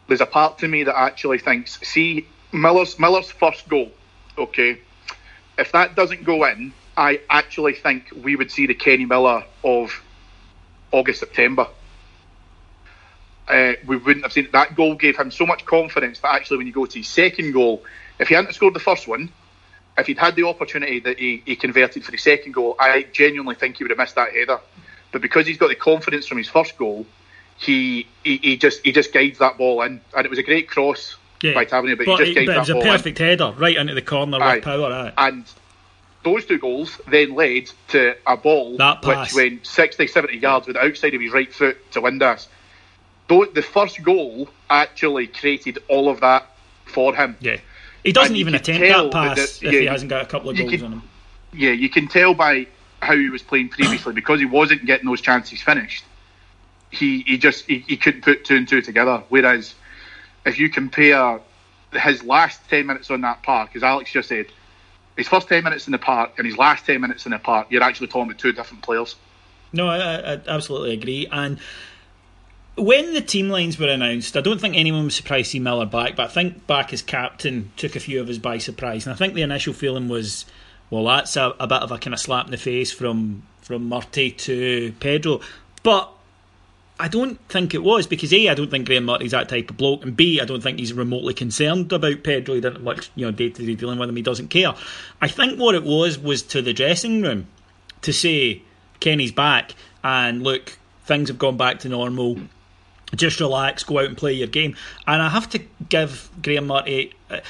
[0.07, 3.91] there's a part to me that actually thinks, see, Miller's Miller's first goal,
[4.39, 4.79] okay,
[5.59, 9.93] if that doesn't go in, I actually think we would see the Kenny Miller of
[10.93, 11.67] August September.
[13.49, 16.67] Uh, we wouldn't have seen that goal gave him so much confidence that actually when
[16.67, 17.83] you go to his second goal,
[18.19, 19.31] if he hadn't scored the first one,
[19.97, 23.55] if he'd had the opportunity that he, he converted for the second goal, I genuinely
[23.55, 24.61] think he would have missed that header.
[25.13, 27.07] But because he's got the confidence from his first goal,
[27.57, 30.69] he he, he just he just guides that ball in, and it was a great
[30.69, 31.55] cross yeah.
[31.55, 33.27] by Tavernier, but, but, he just guides but it was a perfect in.
[33.27, 34.57] header right into the corner aye.
[34.57, 34.93] with power.
[34.93, 35.13] Aye.
[35.17, 35.45] And
[36.23, 40.83] those two goals then led to a ball which went 60, 70 yards with the
[40.85, 42.47] outside of his right foot to Windass.
[43.29, 46.47] Though the first goal actually created all of that
[46.87, 47.37] for him.
[47.41, 47.59] Yeah.
[48.03, 50.57] He doesn't even attempt that pass that, if yeah, he hasn't got a couple of
[50.57, 51.03] goals can, on him.
[51.53, 52.67] Yeah, you can tell by
[53.01, 56.05] how he was playing previously because he wasn't getting those chances finished.
[56.91, 59.23] He he just he, he couldn't put two and two together.
[59.29, 59.75] Whereas
[60.47, 61.41] if you compare
[61.93, 64.47] his last ten minutes on that park, as Alex just said,
[65.19, 67.67] his first 10 minutes in the park and his last 10 minutes in the park,
[67.71, 69.17] you're actually talking about two different players.
[69.73, 71.27] No, I, I absolutely agree.
[71.31, 71.59] And
[72.79, 75.87] when the team lines were announced, I don't think anyone was surprised to see Miller
[75.87, 79.07] back, but I think back as captain took a few of us by surprise.
[79.07, 80.45] And I think the initial feeling was,
[80.91, 83.89] well, that's a, a bit of a kind of slap in the face from from
[83.89, 85.41] Murty to Pedro.
[85.83, 86.11] But
[87.01, 89.77] I don't think it was because a I don't think Graeme Murty's that type of
[89.77, 92.55] bloke, and b I don't think he's remotely concerned about Pedro.
[92.55, 94.17] He didn't much you know day to day dealing with him.
[94.17, 94.75] He doesn't care.
[95.21, 97.47] I think what it was was to the dressing room
[98.03, 98.63] to say
[99.01, 102.39] Kenny's back and look things have gone back to normal.
[103.15, 104.77] Just relax, go out and play your game.
[105.07, 107.15] And I have to give Graeme Murty.
[107.31, 107.43] A,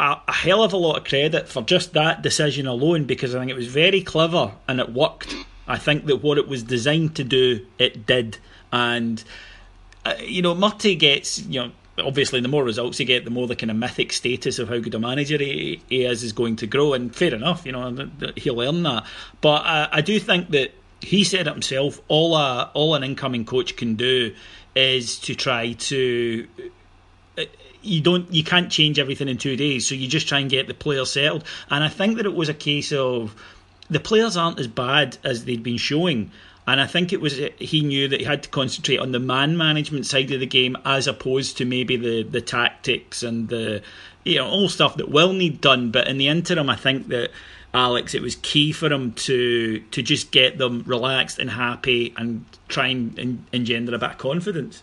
[0.00, 3.50] a hell of a lot of credit for just that decision alone because I think
[3.50, 5.34] it was very clever and it worked.
[5.68, 8.38] I think that what it was designed to do, it did.
[8.72, 9.22] And,
[10.04, 13.46] uh, you know, Murty gets, you know, obviously the more results you get, the more
[13.46, 16.56] the kind of mythic status of how good a manager he, he is is going
[16.56, 16.92] to grow.
[16.92, 19.06] And fair enough, you know, he'll earn that.
[19.40, 22.00] But uh, I do think that he said it himself.
[22.08, 24.34] All a all an incoming coach can do
[24.74, 26.48] is to try to.
[27.36, 27.44] Uh,
[27.82, 30.66] you don't, you can't change everything in two days, so you just try and get
[30.66, 31.44] the players settled.
[31.70, 33.34] And I think that it was a case of
[33.90, 36.30] the players aren't as bad as they'd been showing.
[36.66, 39.56] And I think it was he knew that he had to concentrate on the man
[39.56, 43.82] management side of the game as opposed to maybe the, the tactics and the
[44.24, 45.90] you know all stuff that will need done.
[45.90, 47.30] But in the interim, I think that
[47.74, 52.44] Alex, it was key for him to to just get them relaxed and happy and
[52.68, 54.82] try and engender a bit of confidence.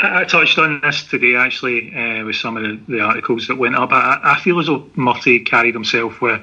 [0.00, 3.74] I touched on this today actually uh, with some of the, the, articles that went
[3.74, 3.92] up.
[3.92, 6.42] I, I feel as though Murty carried himself with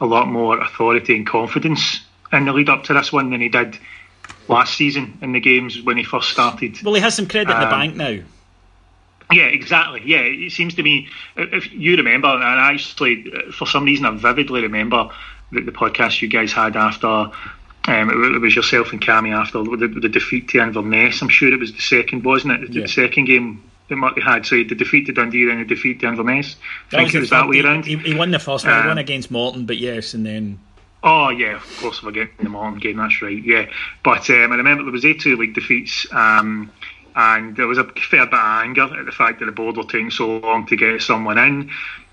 [0.00, 2.00] a lot more authority and confidence
[2.32, 3.78] in the lead up to this one than he did
[4.48, 6.82] last season in the games when he first started.
[6.82, 8.24] Well, he has some credit um, in the um, bank now.
[9.30, 10.02] Yeah, exactly.
[10.04, 14.62] Yeah, it seems to me, if you remember, and actually, for some reason, I vividly
[14.62, 15.10] remember
[15.52, 17.30] the, the podcast you guys had after.
[17.86, 21.22] Um, it, it, was yourself and Cammy after the, the, defeat to Inverness.
[21.22, 22.72] I'm sure it was the second, wasn't it?
[22.72, 22.86] The, yeah.
[22.86, 24.44] second game that Murty had.
[24.44, 26.56] So he had the defeat to Dundee, then the defeat to Inverness.
[26.92, 27.86] I think it was that way around.
[27.86, 28.74] He, he, won the first one.
[28.74, 30.58] Um, he won against Morton, but yes, and then
[31.02, 32.96] Oh yeah, of course, we're getting the Morton game.
[32.96, 33.42] That's right.
[33.42, 33.66] Yeah,
[34.02, 36.72] but um, I remember there was a two league defeats, um,
[37.14, 39.84] and there was a fair bit of anger at the fact that the board were
[39.84, 41.70] taking so long to get someone in.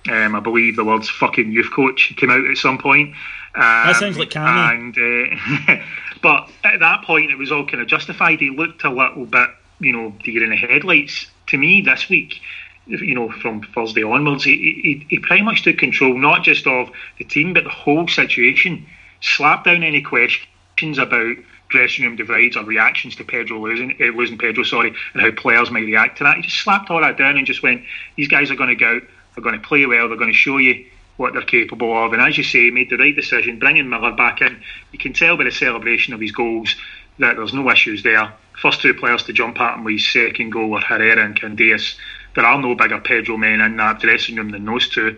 [0.08, 3.16] Um, I believe the words "fucking youth coach" came out at some point.
[3.56, 4.36] Um, that sounds like.
[4.36, 5.78] And uh,
[6.22, 8.40] but at that point, it was all kind of justified.
[8.40, 12.42] He looked a little bit, you know, deer in the headlights to me this week.
[12.86, 16.92] you know, from Thursday onwards, he, he, he pretty much took control not just of
[17.18, 18.86] the team but the whole situation.
[19.22, 21.38] Slapped down any questions about
[21.70, 25.72] dressing room divides or reactions to Pedro losing, uh, losing Pedro, sorry, and how players
[25.72, 26.38] might react to that.
[26.38, 27.84] He just slapped all that down and just went,
[28.16, 29.02] these guys are going to go out,
[29.36, 30.86] they're going to play well, they're going to show you
[31.18, 32.14] what they're capable of.
[32.14, 34.62] And as you say, he made the right decision, bringing Miller back in.
[34.92, 36.76] You can tell by the celebration of his goals
[37.20, 38.34] that there's no issues there.
[38.62, 41.96] First two players to jump at him with his second goal were Herrera and Candeias.
[42.36, 45.18] There are no bigger Pedro men in that dressing room than those two.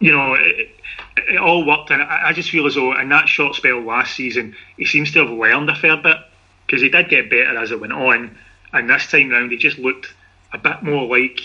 [0.00, 0.36] You know,
[1.16, 4.14] it all worked, and I, I just feel as though in that short spell last
[4.14, 6.16] season, he seems to have learned a fair bit
[6.66, 8.36] because he did get better as it went on.
[8.72, 10.12] And this time round, he just looked
[10.52, 11.40] a bit more like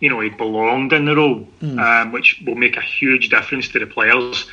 [0.00, 1.78] you know he belonged in the role, mm.
[1.78, 4.48] um, which will make a huge difference to the players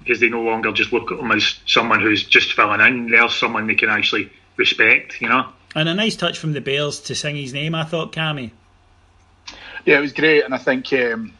[0.00, 3.10] because they no longer just look at him as someone who's just filling in.
[3.10, 5.48] They're someone they can actually respect, you know.
[5.74, 8.50] And a nice touch from the Bears to sing his name, I thought, Cammy.
[9.84, 11.32] Yeah, it was great, and I think um,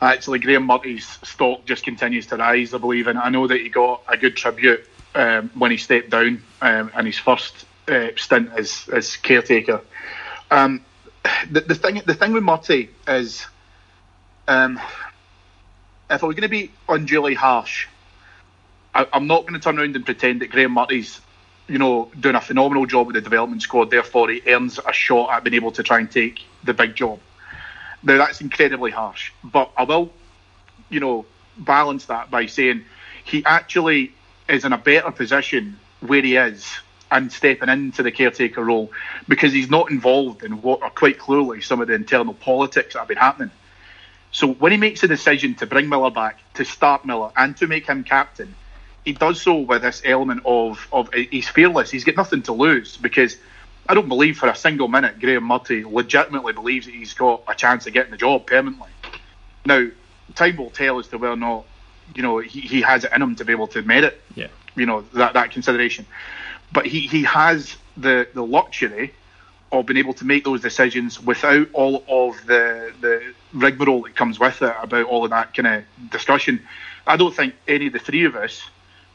[0.00, 2.74] actually Graeme Murty's stock just continues to rise.
[2.74, 4.84] I believe, and I know that he got a good tribute
[5.14, 9.82] um, when he stepped down um, his first uh, stint as, as caretaker.
[10.50, 10.84] Um,
[11.50, 13.46] the, the thing, the thing with Murty is,
[14.48, 14.80] um,
[16.10, 17.86] if I was going to be unduly harsh,
[18.94, 21.20] I, am not going to turn around and pretend that Graeme Murty's,
[21.68, 23.90] you know, doing a phenomenal job with the development squad.
[23.90, 27.20] Therefore, he earns a shot at being able to try and take the big job.
[28.02, 30.10] Now that's incredibly harsh, but I will,
[30.88, 31.26] you know,
[31.56, 32.84] balance that by saying
[33.24, 34.12] he actually
[34.48, 36.66] is in a better position where he is
[37.10, 38.90] and stepping into the caretaker role
[39.28, 43.00] because he's not involved in what are quite clearly some of the internal politics that
[43.00, 43.50] have been happening.
[44.32, 47.66] So when he makes a decision to bring Miller back, to start Miller, and to
[47.66, 48.54] make him captain,
[49.04, 51.90] he does so with this element of of he's fearless.
[51.90, 53.36] He's got nothing to lose because
[53.90, 57.56] I don't believe for a single minute Graeme Murty legitimately believes that he's got a
[57.56, 58.88] chance of getting the job permanently.
[59.66, 59.88] Now,
[60.36, 61.64] time will tell as to whether or not
[62.14, 64.46] you know he, he has it in him to be able to merit yeah.
[64.76, 66.06] you know that that consideration.
[66.72, 69.12] But he, he has the the luxury
[69.72, 74.38] of being able to make those decisions without all of the the rigmarole that comes
[74.38, 76.62] with it about all of that kind of discussion.
[77.08, 78.62] I don't think any of the three of us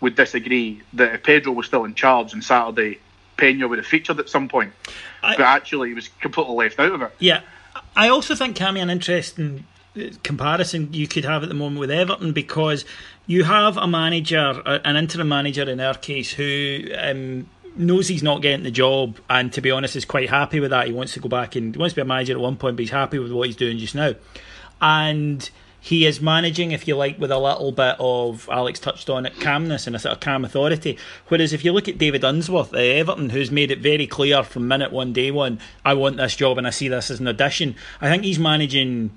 [0.02, 3.00] would disagree that if Pedro was still in charge on Saturday,
[3.38, 4.74] Pena would have featured at some point.
[5.24, 7.12] I, but actually, he was completely left out of it.
[7.20, 7.42] Yeah.
[7.96, 9.66] I also think Cammy an interesting
[9.98, 12.86] uh, comparison you could have at the moment with Everton because
[13.28, 18.42] you have a manager, an interim manager in our case, who um, knows he's not
[18.42, 20.88] getting the job, and to be honest, is quite happy with that.
[20.88, 22.76] He wants to go back and he wants to be a manager at one point,
[22.76, 24.14] but he's happy with what he's doing just now.
[24.82, 25.50] And
[25.86, 29.40] he is managing, if you like, with a little bit of Alex touched on it,
[29.40, 30.98] calmness and a sort of calm authority.
[31.28, 34.68] Whereas if you look at David Unsworth at Everton, who's made it very clear from
[34.68, 37.76] minute one, day one, I want this job and I see this as an audition.
[38.02, 39.12] I think he's managing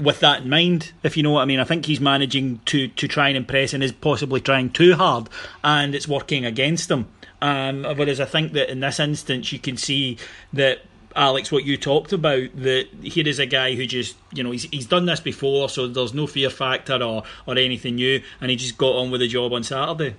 [0.00, 1.60] with that in mind, if you know what I mean.
[1.60, 5.28] I think he's managing to to try and impress and is possibly trying too hard,
[5.62, 7.08] and it's working against him.
[7.42, 10.16] Um, whereas I think that in this instance, you can see
[10.54, 10.80] that
[11.16, 14.64] Alex, what you talked about, that here is a guy who just, you know, he's,
[14.64, 18.56] he's done this before, so there's no fear factor or, or anything new, and he
[18.56, 20.14] just got on with the job on Saturday.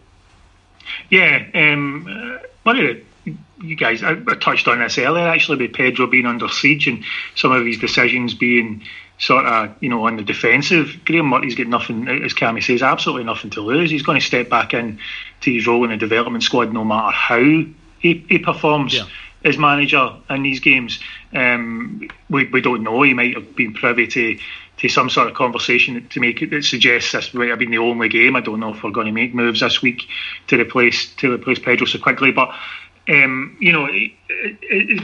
[1.11, 5.73] Yeah, um, one of the, you guys, I, I, touched on this earlier actually, with
[5.73, 7.03] Pedro being under siege and
[7.35, 8.83] some of his decisions being
[9.19, 11.01] sort of, you know, on the defensive.
[11.05, 13.91] Graeme Murty's got nothing, as Cammy says, absolutely nothing to lose.
[13.91, 14.99] He's going to step back in
[15.41, 17.43] to his role in the development squad no matter how
[17.99, 18.95] he, he performs.
[18.95, 19.05] Yeah
[19.43, 20.99] as manager in these games.
[21.33, 23.01] Um, we, we don't know.
[23.01, 24.37] He might have been privy to,
[24.77, 27.77] to some sort of conversation to make it that suggests this might have been the
[27.77, 28.35] only game.
[28.35, 30.07] I don't know if we're going to make moves this week
[30.47, 32.53] to replace to replace Pedro so quickly, but.
[33.07, 34.17] Um, you know, he,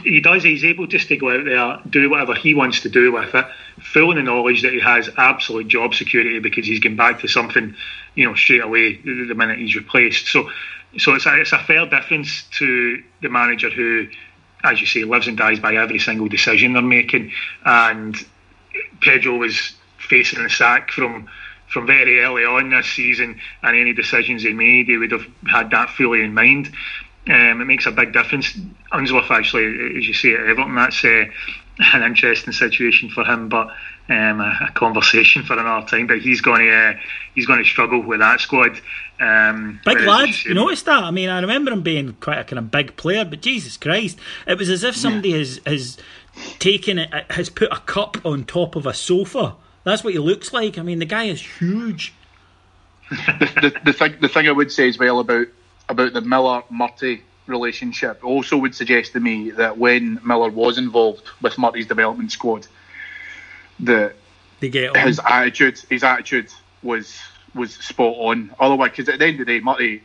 [0.04, 0.44] he, does.
[0.44, 3.46] He's able just to go out there, do whatever he wants to do with it,
[3.82, 7.28] full in the knowledge that he has absolute job security because he's going back to
[7.28, 7.76] something,
[8.16, 10.28] you know, straight away the minute he's replaced.
[10.28, 10.50] So,
[10.98, 14.08] so it's a, it's a fair difference to the manager who
[14.64, 17.32] as you say, lives and dies by every single decision they're making.
[17.66, 18.16] And
[19.02, 21.30] Pedro was facing the sack from
[21.68, 25.72] from very early on this season, and any decisions he made, he would have had
[25.72, 26.72] that fully in mind.
[27.26, 28.54] Um, it makes a big difference.
[28.92, 31.26] Unsworth, actually, as you say, at Everton, that's uh,
[31.94, 33.68] an interesting situation for him, but
[34.10, 36.08] um, a, a, conversation for another time.
[36.08, 36.94] But he's going to uh,
[37.34, 38.80] he's going to struggle with that squad.
[39.20, 41.04] Um, big lad, you noticed that?
[41.04, 44.20] I mean, I remember him being quite a kind of big player, but Jesus Christ,
[44.46, 45.38] it was as if somebody yeah.
[45.38, 45.98] has has
[46.60, 49.56] taken it, has put a cup on top of a sofa.
[49.86, 50.78] That's what he looks like.
[50.78, 52.14] I mean, the guy is huge.
[53.10, 55.48] the, the, the thing the thing I would say as well about
[55.94, 61.30] about the Miller Murty relationship also would suggest to me that when Miller was involved
[61.42, 62.68] with Murty's development squad,
[63.82, 64.16] that
[64.96, 67.18] his attitude, his attitude was
[67.56, 68.54] was spot on.
[68.60, 70.02] Otherwise, because at the end of the day, Murty,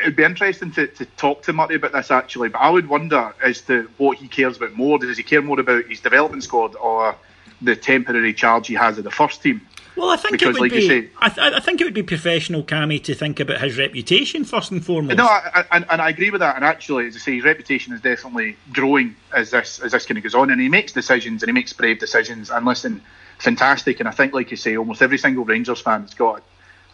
[0.00, 2.48] it'd be interesting to, to talk to Murray about this actually.
[2.48, 4.98] But I would wonder as to what he cares about more.
[4.98, 7.16] Does he care more about his development squad or
[7.60, 9.60] the temporary charge he has of the first team?
[9.96, 10.88] Well, I think because, it would like be.
[10.88, 14.44] Say, I, th- I, think it would be professional, Cammy, to think about his reputation
[14.44, 15.18] first and foremost.
[15.18, 16.56] No, I, I, and I agree with that.
[16.56, 20.16] And actually, as I say, his reputation is definitely growing as this as this kind
[20.16, 22.50] of goes on, and he makes decisions and he makes brave decisions.
[22.50, 23.02] And listen,
[23.38, 24.00] fantastic.
[24.00, 26.42] And I think, like you say, almost every single Rangers fan has got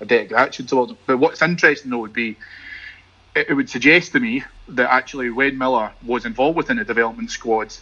[0.01, 0.99] a debt of gratitude towards him.
[1.07, 2.37] But what's interesting though would be,
[3.37, 7.75] it, would suggest to me that actually when Miller was involved within the development squad,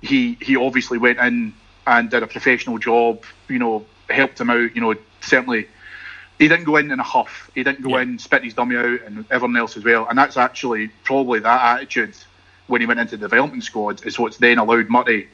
[0.00, 1.52] he he obviously went in
[1.84, 3.24] and did a professional job.
[3.48, 4.74] You know helped him out.
[4.74, 5.68] You know, certainly
[6.38, 7.50] he didn't go in in a huff.
[7.54, 8.02] He didn't go yeah.
[8.02, 10.06] in spitting his dummy out and everyone else as well.
[10.08, 12.14] And that's actually probably that attitude
[12.66, 15.28] when he went into the development squad is what's then allowed Murty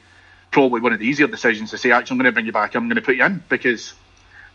[0.51, 2.75] probably one of the easier decisions to say, actually, I'm going to bring you back.
[2.75, 3.93] I'm going to put you in because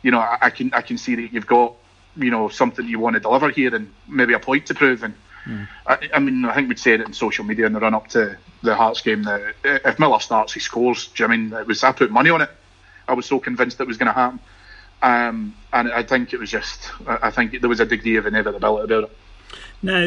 [0.03, 1.75] you know I, I can I can see that you've got
[2.17, 5.03] you know something you want to deliver here and maybe a point to prove.
[5.03, 5.15] And
[5.45, 5.69] mm.
[5.87, 8.09] I, I, mean, I think we'd say it in social media in the run up
[8.09, 11.09] to the Hearts game that if Miller starts, he scores.
[11.09, 12.51] Do you know I mean it was I put money on it.
[13.09, 14.41] I was so convinced it was going to happen.
[15.03, 18.85] Um, and I think it was just, I think there was a degree of inevitability
[18.85, 19.17] about it.
[19.83, 20.07] Now,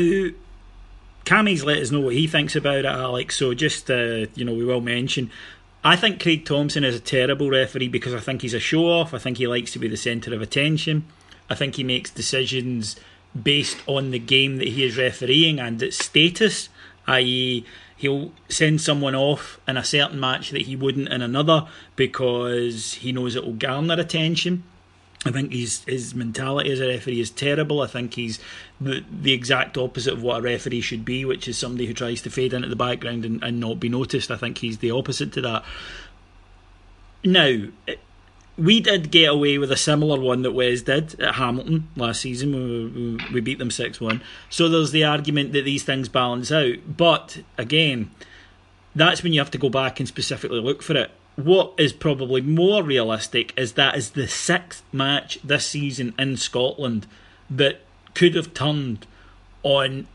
[1.25, 3.35] Cammy's let us know what he thinks about it, Alex.
[3.35, 5.29] So just, uh, you know, we will mention.
[5.83, 9.13] I think Craig Thomson is a terrible referee because I think he's a show off.
[9.13, 11.05] I think he likes to be the centre of attention.
[11.49, 12.95] I think he makes decisions
[13.39, 16.69] based on the game that he is refereeing and its status,
[17.05, 17.65] i.e.,
[17.97, 23.11] he'll send someone off in a certain match that he wouldn't in another because he
[23.11, 24.63] knows it will garner attention.
[25.25, 27.81] I think his his mentality as a referee is terrible.
[27.81, 28.39] I think he's
[28.79, 32.21] the the exact opposite of what a referee should be, which is somebody who tries
[32.21, 34.29] to fade into the background and, and not be noticed.
[34.29, 35.65] I think he's the opposite to that.
[37.25, 37.63] Now,
[38.57, 43.19] we did get away with a similar one that Wes did at Hamilton last season.
[43.29, 44.21] We, we beat them 6 1.
[44.49, 46.77] So there's the argument that these things balance out.
[46.87, 48.11] But again,
[48.95, 51.11] that's when you have to go back and specifically look for it.
[51.35, 57.05] What is probably more realistic is that is the sixth match this season in Scotland
[57.49, 57.81] that
[58.15, 59.05] could have turned
[59.61, 60.07] on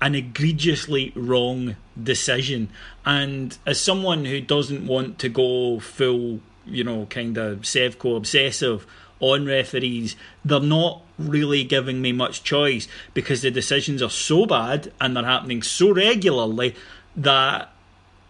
[0.00, 2.68] an egregiously wrong decision.
[3.04, 8.86] And as someone who doesn't want to go full you know, kind of Sevco obsessive
[9.20, 14.92] on referees, they're not really giving me much choice because the decisions are so bad
[15.00, 16.74] and they're happening so regularly
[17.16, 17.72] that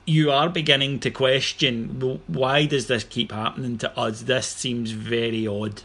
[0.06, 4.22] you are beginning to question why does this keep happening to us?
[4.22, 5.82] This seems very odd.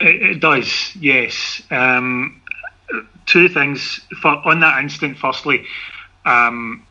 [0.00, 1.62] It, it does, yes.
[1.70, 2.40] Um,
[3.26, 5.16] two things for on that instant.
[5.18, 5.64] Firstly,
[6.26, 6.86] um,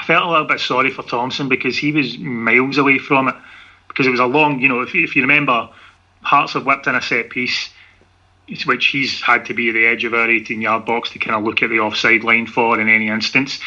[0.00, 3.34] I felt a little bit sorry for Thomson because he was miles away from it.
[3.86, 5.68] Because it was a long, you know, if, if you remember,
[6.22, 7.68] Hearts have whipped in a set piece,
[8.64, 11.36] which he's had to be at the edge of our 18 yard box to kind
[11.36, 13.60] of look at the offside line for in any instance.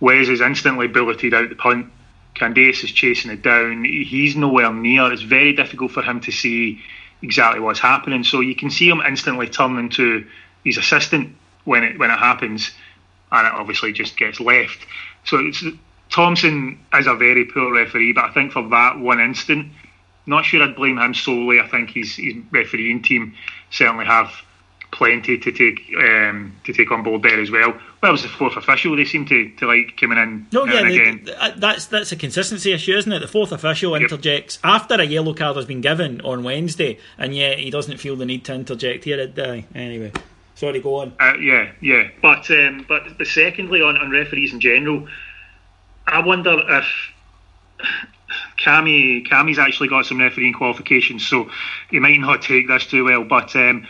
[0.00, 1.92] Wes is instantly bulleted out the punt.
[2.34, 3.84] Candeias is chasing it down.
[3.84, 5.12] He's nowhere near.
[5.12, 6.80] It's very difficult for him to see
[7.22, 8.24] exactly what's happening.
[8.24, 10.26] So you can see him instantly turning to
[10.64, 12.72] his assistant when it when it happens,
[13.30, 14.84] and it obviously just gets left.
[15.26, 15.62] So it's,
[16.10, 19.72] Thomson is a very poor referee, but I think for that one instant,
[20.24, 21.60] not sure I'd blame him solely.
[21.60, 23.34] I think his, his refereeing team
[23.70, 24.32] certainly have
[24.92, 27.72] plenty to take um, to take on board there as well.
[28.02, 28.96] Well, it was the fourth official.
[28.96, 30.46] They seem to, to like coming in.
[30.52, 31.28] No, yeah, again.
[31.36, 33.18] Uh, that's that's a consistency issue, isn't it?
[33.20, 34.02] The fourth official yep.
[34.02, 38.16] interjects after a yellow card has been given on Wednesday, and yet he doesn't feel
[38.16, 39.66] the need to interject here at day.
[39.74, 40.12] Anyway,
[40.56, 41.12] sorry, go on.
[41.20, 45.06] Uh, yeah, yeah, but um, but but secondly, on, on referees in general,
[46.06, 46.86] I wonder if
[48.58, 51.48] Cammy Cammy's actually got some refereeing qualifications, so
[51.90, 53.22] he might not take this too well.
[53.22, 53.86] But um,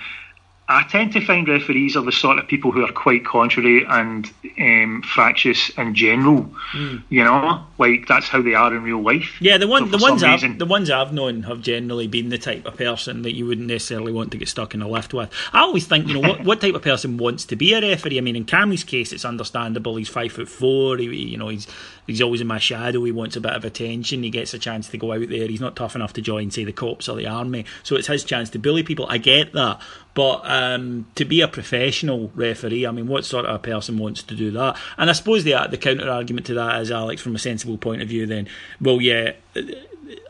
[0.69, 4.29] I tend to find referees are the sort of people who are quite contrary and
[4.59, 6.51] um, fractious in general.
[6.73, 7.05] Mm.
[7.09, 9.37] You know, like that's how they are in real life.
[9.41, 12.31] Yeah, the one, so the ones reason, I've, the ones I've known have generally been
[12.31, 15.15] the type of person that you wouldn't necessarily want to get stuck in a lift
[15.15, 15.31] with.
[15.53, 18.19] I always think, you know, what, what type of person wants to be a referee?
[18.19, 19.95] I mean, in Cammy's case, it's understandable.
[19.95, 20.97] He's five foot four.
[20.97, 21.69] He, you know, he's
[22.07, 23.03] he's always in my shadow.
[23.05, 24.23] He wants a bit of attention.
[24.23, 25.49] He gets a chance to go out there.
[25.49, 27.65] He's not tough enough to join, say, the cops or the army.
[27.83, 29.07] So it's his chance to bully people.
[29.09, 29.81] I get that.
[30.15, 34.23] But um, to be a professional referee, I mean, what sort of a person wants
[34.23, 34.79] to do that?
[34.97, 38.01] And I suppose the the counter argument to that is, Alex, from a sensible point
[38.01, 38.49] of view, then,
[38.81, 39.33] well, yeah,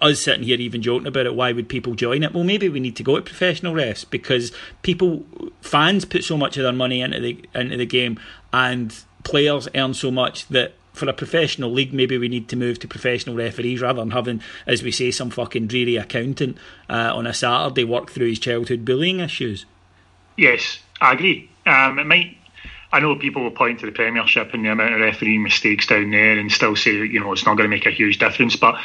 [0.01, 2.35] us sitting here even joking about it, why would people join it?
[2.35, 4.53] Well, maybe we need to go to professional refs because
[4.83, 5.25] people
[5.61, 8.19] fans put so much of their money into the into the game,
[8.53, 12.79] and players earn so much that for a professional league, maybe we need to move
[12.81, 16.57] to professional referees rather than having, as we say, some fucking dreary accountant
[16.89, 19.67] uh, on a Saturday work through his childhood bullying issues.
[20.37, 21.51] Yes, I agree.
[21.67, 22.39] Um, it might.
[22.93, 26.11] I know people will point to the Premiership and the amount of refereeing mistakes down
[26.13, 28.57] there and still say, you know, it's not going to make a huge difference.
[28.57, 28.81] But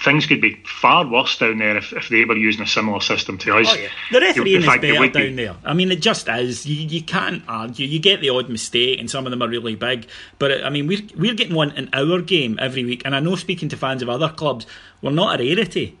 [0.00, 3.38] things could be far worse down there if, if they were using a similar system
[3.38, 3.68] to us.
[3.70, 3.88] Oh, yeah.
[4.12, 5.56] The refereeing is better down there.
[5.64, 6.66] I mean, it just is.
[6.66, 7.86] You, you can't argue.
[7.86, 10.06] You get the odd mistake, and some of them are really big.
[10.38, 13.36] But I mean, we're we're getting one in our game every week, and I know
[13.36, 14.66] speaking to fans of other clubs,
[15.02, 15.98] we're not a rarity.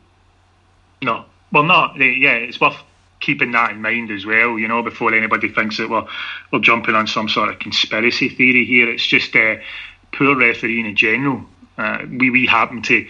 [1.02, 1.96] No, well, not.
[1.96, 2.76] Yeah, it's worth
[3.20, 4.58] keeping that in mind as well.
[4.58, 6.06] You know, before anybody thinks that we're
[6.52, 8.88] we're jumping on some sort of conspiracy theory here.
[8.88, 9.56] It's just uh,
[10.12, 11.44] poor refereeing in general.
[11.76, 13.06] Uh, we we happen to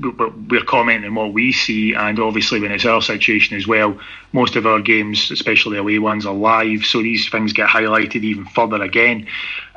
[0.00, 3.98] we're commenting what we see, and obviously when it's our situation as well,
[4.32, 8.46] most of our games, especially away ones, are live, so these things get highlighted even
[8.46, 9.26] further again.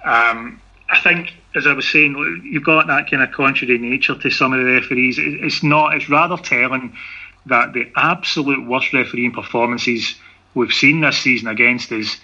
[0.04, 4.30] Um, I think, as I was saying, you've got that kind of contrary nature to
[4.30, 5.18] some of the referees.
[5.20, 5.96] It's not.
[5.96, 6.96] It's rather telling
[7.48, 10.16] that the absolute worst refereeing performances
[10.54, 12.18] we've seen this season against us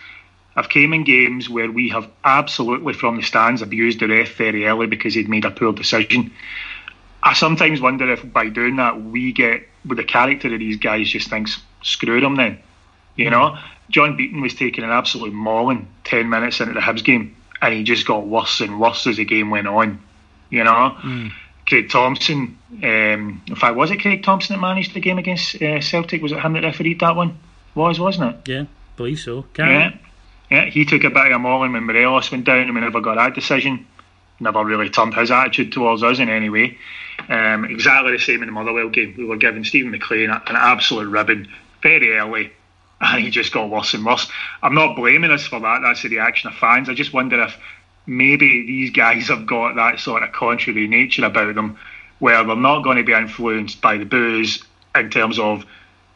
[0.55, 4.65] have came in games where we have absolutely from the stands abused the ref very
[4.65, 6.31] early because he'd made a poor decision.
[7.23, 11.09] I sometimes wonder if by doing that we get with the character of these guys
[11.09, 12.59] just thinks screw them then.
[13.15, 13.57] You know,
[13.89, 17.83] John Beaton was taking an absolute mauling ten minutes into the Hibs game, and he
[17.83, 20.01] just got worse and worse as the game went on.
[20.49, 21.31] You know, mm.
[21.67, 22.57] Craig Thomson.
[22.83, 26.21] Um, in fact, was it Craig Thomson that managed the game against uh, Celtic?
[26.21, 27.37] Was it him that refereed that one?
[27.75, 28.49] Was wasn't it?
[28.49, 28.65] Yeah,
[28.97, 29.45] believe so.
[29.57, 29.91] yeah,
[30.49, 30.65] yeah.
[30.65, 33.15] He took a bit of a mauling when Morelos went down, and we never got
[33.15, 33.85] that decision.
[34.41, 36.77] Never really turned his attitude towards us in any way.
[37.29, 39.13] Um, exactly the same in the Motherwell game.
[39.17, 41.47] We were giving Steven McLean an absolute ribbon
[41.83, 42.51] very early,
[42.99, 44.29] and he just got worse and worse.
[44.63, 45.81] I'm not blaming us for that.
[45.83, 46.89] That's the reaction of fans.
[46.89, 47.55] I just wonder if
[48.07, 51.77] maybe these guys have got that sort of contrary nature about them,
[52.17, 54.63] where they're not going to be influenced by the boos
[54.95, 55.65] in terms of,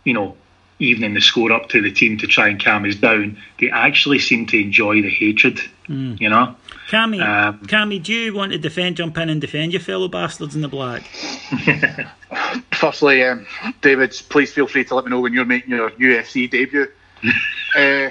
[0.03, 0.36] you know,
[0.80, 3.38] evening the score up to the team to try and calm us down.
[3.59, 6.19] They actually seem to enjoy the hatred, mm.
[6.19, 6.55] you know.
[6.89, 10.55] Cammy, um, Cammy, do you want to defend, jump in and defend your fellow bastards
[10.55, 11.03] in the black?
[12.73, 13.47] Firstly, um,
[13.81, 16.88] David, please feel free to let me know when you're making your UFC debut.
[17.75, 18.09] uh,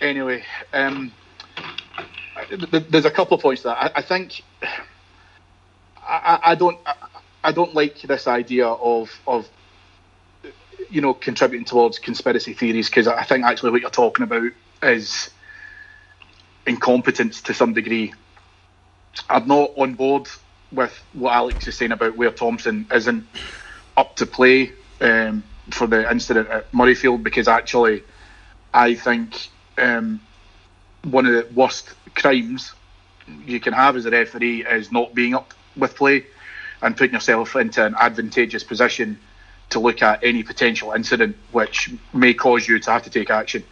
[0.00, 0.42] anyway,
[0.72, 1.12] um,
[2.50, 4.42] there's a couple of points that I, I think
[6.06, 6.94] I, I don't I,
[7.44, 9.48] I don't like this idea of of
[10.90, 14.52] you know contributing towards conspiracy theories because I think actually what you're talking about
[14.82, 15.30] is
[16.66, 18.14] incompetence to some degree.
[19.28, 20.28] I'm not on board
[20.72, 23.28] with what Alex is saying about where Thomson isn't
[23.96, 28.04] up to play um, for the incident at Murrayfield because actually
[28.74, 30.22] I think um,
[31.04, 32.74] one of the worst crimes
[33.26, 36.26] you can have as a referee is not being up with play
[36.82, 39.20] and putting yourself into an advantageous position
[39.70, 43.64] to look at any potential incident which may cause you to have to take action.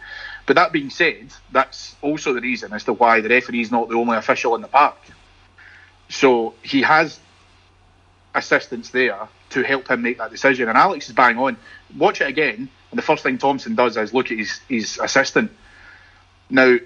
[0.45, 3.89] But that being said, that's also the reason as to why the referee is not
[3.89, 4.97] the only official in the park.
[6.09, 7.19] So he has
[8.35, 10.69] assistants there to help him make that decision.
[10.69, 11.57] And Alex is bang on.
[11.97, 15.51] Watch it again, and the first thing Thomson does is look at his, his assistant.
[16.49, 16.77] Now,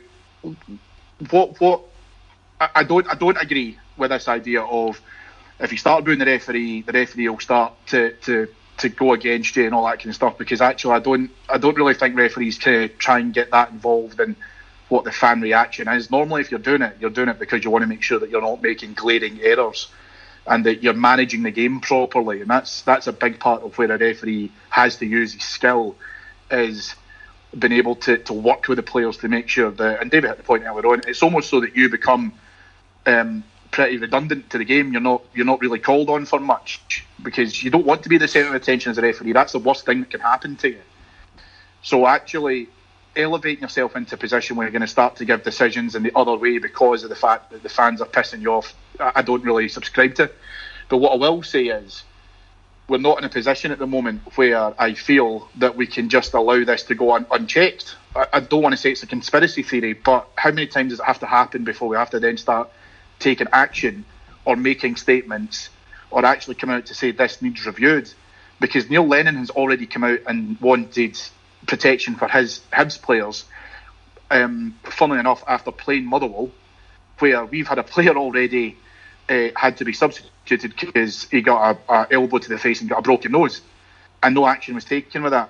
[1.30, 1.82] what what
[2.60, 5.02] I don't I don't agree with this idea of
[5.60, 8.48] if you start booing the referee, the referee will start to, to
[8.80, 11.58] to go against you and all that kind of stuff because actually I don't I
[11.58, 14.36] don't really think referees can try and get that involved in
[14.90, 16.10] what the fan reaction is.
[16.10, 18.30] Normally, if you're doing it, you're doing it because you want to make sure that
[18.30, 19.88] you're not making glaring errors
[20.48, 22.42] and that you're managing the game properly.
[22.42, 25.96] And that's that's a big part of where a referee has to use his skill
[26.52, 26.96] is
[27.58, 30.02] being able to, to work with the players to make sure that.
[30.02, 31.02] And David hit the point earlier on.
[31.08, 32.34] It's almost so that you become
[33.06, 34.92] um, pretty redundant to the game.
[34.92, 38.18] You're not you're not really called on for much because you don't want to be
[38.18, 39.34] the centre of attention as a referee.
[39.34, 40.82] That's the worst thing that can happen to you.
[41.82, 42.70] So actually
[43.16, 46.12] elevating yourself into a position where you're going to start to give decisions in the
[46.16, 49.44] other way because of the fact that the fans are pissing you off, I don't
[49.44, 50.32] really subscribe to.
[50.90, 52.04] But what I will say is
[52.88, 56.34] we're not in a position at the moment where I feel that we can just
[56.34, 57.96] allow this to go un- unchecked.
[58.34, 61.06] I don't want to say it's a conspiracy theory, but how many times does it
[61.06, 62.70] have to happen before we have to then start
[63.20, 64.06] taking action
[64.46, 65.70] or making statements
[66.12, 68.12] or actually come out to say this needs reviewed.
[68.60, 71.20] Because Neil Lennon has already come out and wanted
[71.68, 73.46] protection for his Hibs players.
[74.32, 76.52] Um, funnily enough, after playing Motherwell,
[77.20, 78.78] where we've had a player already
[79.30, 82.90] uh, had to be substituted because he got a, a, elbow to the face and
[82.90, 83.62] got a broken nose,
[84.22, 85.50] and no action was taken with that.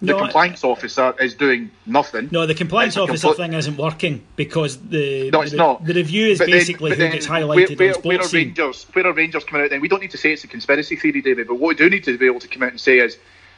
[0.00, 2.28] The No, I- compliance officer is doing nothing.
[2.30, 5.84] No, the compliance officer compl- thing isn't working because the No, it's the, not.
[5.84, 8.48] the review is But basically but who then gets highlighted where, where sports are scene.
[8.48, 8.86] Rangers?
[8.92, 9.70] Where are Rangers coming out?
[9.70, 11.46] Then we don't need to say it's a conspiracy theory, David.
[11.48, 13.16] But what we do need to be able to come out and say is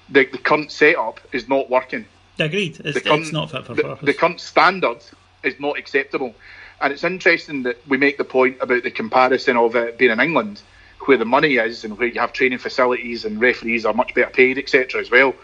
[0.09, 2.05] the, the current setup is not working.
[2.39, 2.79] Agreed.
[2.85, 4.05] It's, The current, it's not fit for the, purpose.
[4.07, 4.99] the current standard
[5.43, 6.35] is not acceptable.
[6.83, 10.21] And it's interesting that we make the point about the comparison of it being in
[10.21, 10.61] England,
[11.07, 14.31] where the money is and where you have training facilities and referees are much better
[14.31, 15.01] paid, etc.
[15.01, 15.35] as well.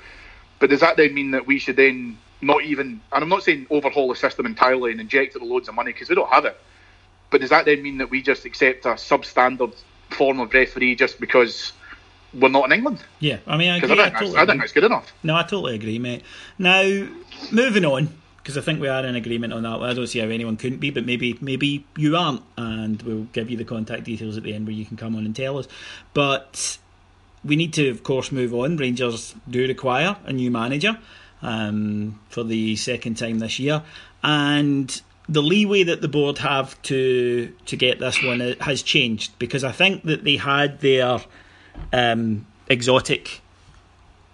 [0.62, 3.66] But does that then mean that we should then not even, and I'm not saying
[3.68, 6.44] overhaul the system entirely and inject it with loads of money because we don't have
[6.44, 6.56] it,
[7.30, 9.74] but does that then mean that we just accept a substandard
[10.10, 11.72] form of referee just because
[12.32, 13.02] we're not in England?
[13.18, 13.90] yeah, I mean, I agree.
[13.90, 15.12] I, I think that's, totally I think that's good enough.
[15.24, 16.22] No, I totally agree, mate.
[16.60, 17.08] Now,
[17.50, 19.82] moving on, because I think we are in agreement on that.
[19.82, 23.50] I don't see how anyone couldn't be, but maybe maybe you aren't, and we'll give
[23.50, 25.66] you the contact details at the end where you can come on and tell us.
[26.14, 26.78] But
[27.44, 28.76] we need to, of course, move on.
[28.76, 30.98] Rangers do require a new manager
[31.42, 33.82] um, for the second time this year,
[34.22, 39.64] and the leeway that the board have to to get this one has changed because
[39.64, 41.20] I think that they had their
[41.92, 43.40] um, exotic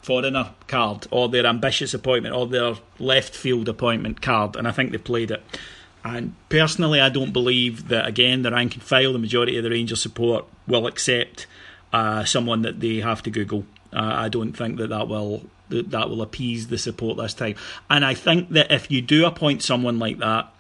[0.03, 4.93] foreigner card or their ambitious appointment or their left field appointment card, and I think
[4.93, 5.43] they played it.
[6.05, 9.71] And personally, I don't believe that again the rank and file, the majority of the
[9.71, 11.47] Rangers support will accept
[11.93, 13.65] uh, someone that they have to Google.
[13.93, 17.55] Uh, I don't think that that will that, that will appease the support this time.
[17.91, 20.53] And I think that if you do appoint someone like that,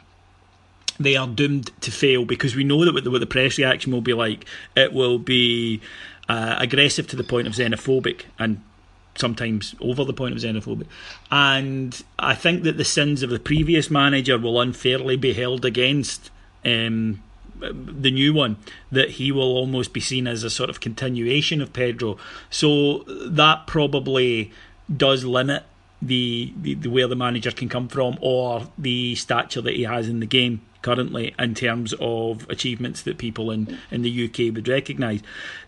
[1.01, 3.93] they are doomed to fail because we know that what the, what the press reaction
[3.93, 4.45] will be like.
[4.76, 5.81] It will be
[6.29, 8.62] uh, aggressive to the point of xenophobic and
[9.14, 10.87] sometimes over the point of xenophobic.
[11.31, 16.31] And I think that the sins of the previous manager will unfairly be held against
[16.64, 17.22] um,
[17.61, 18.57] the new one,
[18.91, 22.17] that he will almost be seen as a sort of continuation of Pedro.
[22.51, 24.53] So that probably
[24.95, 25.65] does limit
[26.01, 30.09] the, the, the where the manager can come from or the stature that he has
[30.09, 34.69] in the game currently in terms of achievements that people in, in the UK would
[34.69, 35.21] recognise.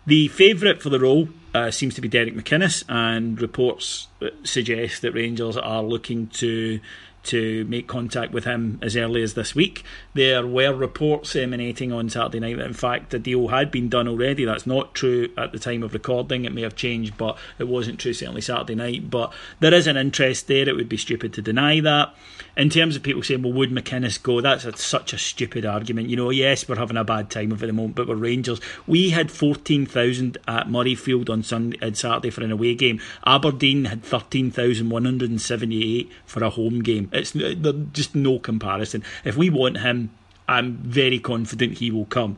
[0.05, 4.07] The favourite for the role uh, seems to be Derek McInnes, and reports
[4.43, 6.79] suggest that Rangers are looking to
[7.23, 9.83] to make contact with him as early as this week.
[10.13, 14.07] There were reports emanating on Saturday night that, in fact, the deal had been done
[14.07, 14.45] already.
[14.45, 16.45] That's not true at the time of recording.
[16.45, 19.09] It may have changed, but it wasn't true certainly Saturday night.
[19.09, 20.67] But there is an interest there.
[20.67, 22.15] It would be stupid to deny that.
[22.57, 24.41] In terms of people saying, well, would McInnes go?
[24.41, 26.09] That's a, such a stupid argument.
[26.09, 28.15] You know, yes, we're having a bad time of it at the moment, but we're
[28.15, 28.59] Rangers.
[28.85, 32.99] We had 14,000 at Murrayfield on Sunday, on uh, Saturday for an away game.
[33.25, 37.09] Aberdeen had 13,178 for a home game.
[37.13, 39.03] It's uh, just no comparison.
[39.23, 40.09] If we want him,
[40.47, 42.37] I'm very confident he will come.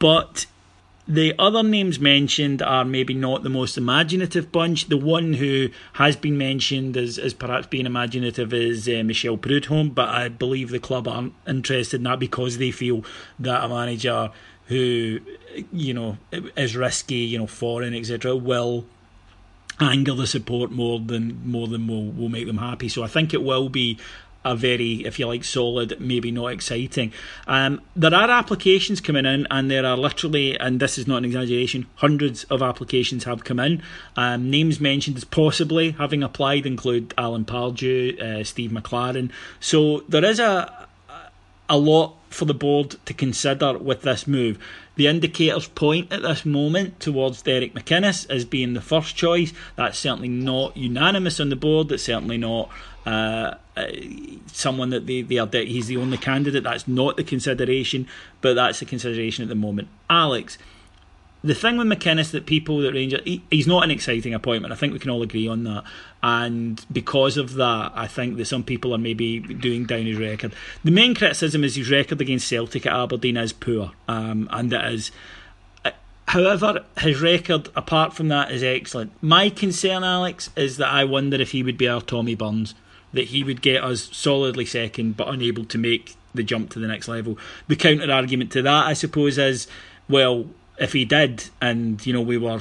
[0.00, 0.46] But
[1.08, 4.88] the other names mentioned are maybe not the most imaginative bunch.
[4.88, 9.94] The one who has been mentioned as, as perhaps being imaginative is uh, Michel Preud'homme,
[9.94, 13.04] but I believe the club aren't interested in that because they feel
[13.38, 14.32] that a manager
[14.66, 15.20] who,
[15.72, 18.84] you know, is risky, you know, foreign, etc., will
[19.78, 22.88] anger the support more than more than will will make them happy.
[22.88, 23.98] So I think it will be
[24.46, 27.12] a very, if you like, solid, maybe not exciting.
[27.46, 31.24] Um, there are applications coming in, and there are literally, and this is not an
[31.24, 33.82] exaggeration, hundreds of applications have come in.
[34.16, 39.30] Um, names mentioned as possibly having applied include Alan Pardew, uh, Steve McClaren.
[39.60, 40.86] So there is a
[41.68, 44.58] a lot for the board to consider with this move.
[44.96, 49.52] The indicators point at this moment towards Derek McInnes as being the first choice.
[49.74, 51.88] That's certainly not unanimous on the board.
[51.88, 52.70] That's certainly not
[53.06, 53.86] uh, uh,
[54.48, 55.48] someone that they, they are.
[55.52, 56.64] He's the only candidate.
[56.64, 58.08] That's not the consideration,
[58.40, 59.88] but that's the consideration at the moment.
[60.10, 60.58] Alex,
[61.44, 64.72] the thing with McInnes that people that Rangers he, he's not an exciting appointment.
[64.72, 65.84] I think we can all agree on that.
[66.22, 70.52] And because of that, I think that some people are maybe doing down his record.
[70.82, 74.84] The main criticism is his record against Celtic at Aberdeen is poor, um, and it
[74.92, 75.12] is.
[76.28, 79.12] However, his record apart from that is excellent.
[79.22, 82.74] My concern, Alex, is that I wonder if he would be our Tommy Burns,
[83.16, 86.86] that he would get us solidly second but unable to make the jump to the
[86.86, 87.38] next level.
[87.66, 89.66] The counter argument to that, I suppose, is
[90.08, 90.46] well,
[90.78, 92.60] if he did, and you know we were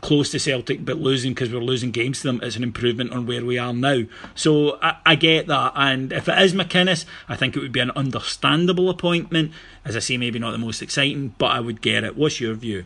[0.00, 3.26] close to Celtic but losing because we're losing games to them, it's an improvement on
[3.26, 4.02] where we are now.
[4.34, 7.80] So I, I get that, and if it is McInnes, I think it would be
[7.80, 9.52] an understandable appointment.
[9.84, 12.16] As I say, maybe not the most exciting, but I would get it.
[12.16, 12.84] What's your view?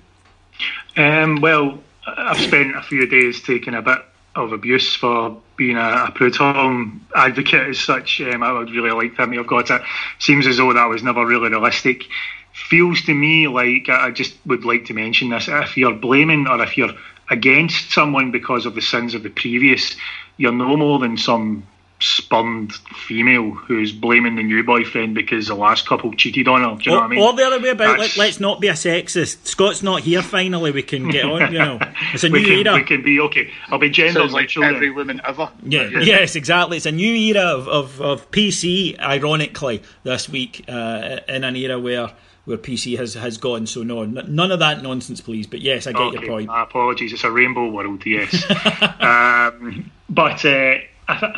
[0.97, 3.99] Um, well, I've spent a few days taking a bit
[4.35, 8.21] of abuse for being a, a Preud'homme advocate as such.
[8.21, 9.83] Um, I would really like him to have got it.
[10.19, 12.05] Seems as though that was never really realistic.
[12.53, 15.49] Feels to me like I just would like to mention this.
[15.49, 16.95] If you're blaming or if you're
[17.29, 19.97] against someone because of the sins of the previous,
[20.37, 21.67] you're no more than some
[22.01, 26.83] spurned female who's blaming the new boyfriend because the last couple cheated on her.
[26.83, 27.21] Do you or, know what I mean?
[27.21, 27.99] Or the other way about.
[27.99, 29.47] Let, us not be a sexist.
[29.47, 30.23] Scott's not here.
[30.23, 31.53] Finally, we can get on.
[31.53, 31.79] You know,
[32.13, 32.77] it's a we new can, era.
[32.77, 33.51] We can be okay.
[33.69, 34.65] I'll be gender Sounds like neutral.
[34.75, 35.51] every woman ever.
[35.63, 36.77] Yeah, yes, exactly.
[36.77, 41.79] It's a new era of, of, of PC, ironically, this week, uh, in an era
[41.79, 42.11] where
[42.45, 43.67] where PC has, has gone.
[43.67, 45.47] So, no, n- none of that nonsense, please.
[45.47, 46.49] But yes, I get Okay, your point.
[46.49, 47.13] My apologies.
[47.13, 48.45] It's a rainbow world, yes.
[49.01, 50.79] um, but uh,
[51.09, 51.37] I th-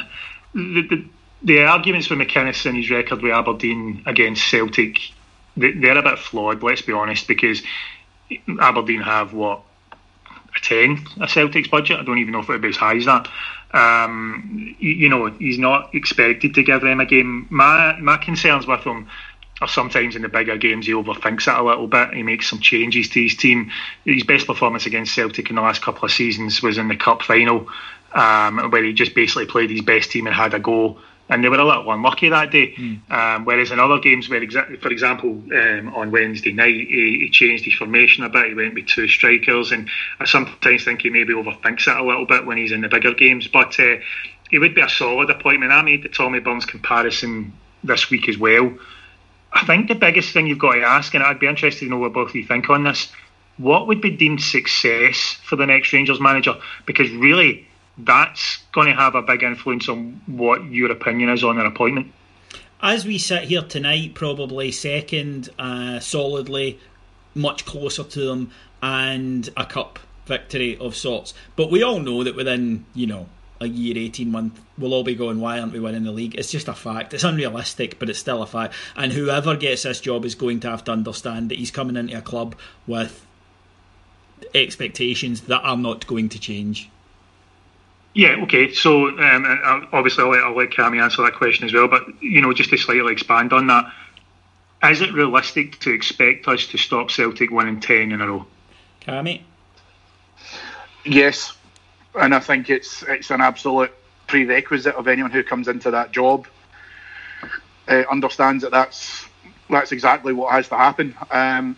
[0.55, 1.05] the, the,
[1.43, 4.99] the arguments for McInnes and his record with Aberdeen against Celtic,
[5.57, 7.63] they, they're a bit flawed, let's be honest, because
[8.61, 9.63] Aberdeen have, what,
[10.57, 11.99] a 10 a Celtic's budget?
[11.99, 13.29] I don't even know if it would be as high as that.
[13.73, 17.47] Um, you, you know, he's not expected to give them a game.
[17.51, 19.09] My, my concerns with him
[19.63, 22.13] or sometimes in the bigger games he overthinks it a little bit.
[22.13, 23.71] He makes some changes to his team.
[24.05, 27.23] His best performance against Celtic in the last couple of seasons was in the cup
[27.23, 27.69] final,
[28.13, 30.99] um, where he just basically played his best team and had a go.
[31.29, 32.75] And they were a little unlucky that day.
[33.09, 37.31] Um, whereas in other games, where exa- for example um, on Wednesday night he, he
[37.31, 38.49] changed his formation a bit.
[38.49, 39.89] He went with two strikers, and
[40.19, 43.15] I sometimes think he maybe overthinks it a little bit when he's in the bigger
[43.15, 43.47] games.
[43.47, 43.97] But uh,
[44.51, 45.73] he would be a solid appointment.
[45.73, 47.53] I made the Tommy Burns comparison
[47.85, 48.73] this week as well.
[49.53, 51.99] I think the biggest thing you've got to ask, and I'd be interested to know
[51.99, 53.13] what both of you think on this,
[53.59, 56.57] what would be deemed success for the next Rangers manager?
[56.87, 57.67] Because really,
[57.99, 62.13] that's going to have a big influence on what your opinion is on their appointment.
[62.81, 66.81] As we sit here tonight, probably second, uh, solidly,
[67.35, 68.51] much closer to them,
[68.83, 71.35] and a cup victory of sorts.
[71.55, 73.29] But we all know that within, you know,
[73.63, 76.35] a year, 18 month, we'll all be going, why aren't we winning the league?
[76.35, 77.15] It's just a fact.
[77.15, 78.75] It's unrealistic, but it's still a fact.
[78.97, 82.17] And whoever gets this job is going to have to understand that he's coming into
[82.17, 82.55] a club
[82.87, 83.27] with
[84.55, 86.91] expectations that are not going to change.
[88.15, 88.73] Yeah, okay.
[88.73, 91.89] So um, obviously, I'll let, I'll let Cammy answer that question as well.
[91.89, 93.91] But you know, just to slightly expand on that,
[94.85, 98.47] is it realistic to expect us to stop Celtic winning ten in a row?
[99.01, 99.43] Cammy?
[101.05, 101.57] Yes,
[102.15, 103.93] and I think it's it's an absolute
[104.27, 106.47] prerequisite of anyone who comes into that job
[107.89, 109.27] uh, understands that that's
[109.71, 111.15] that's exactly what has to happen.
[111.31, 111.77] Um,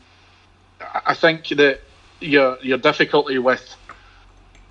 [1.06, 1.80] I think that
[2.20, 3.76] your your difficulty with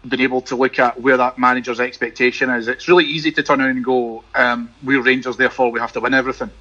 [0.08, 3.62] being able to look at where that manager's expectation is, it's really easy to turn
[3.62, 6.52] around and go, um, "We're Rangers, therefore we have to win everything."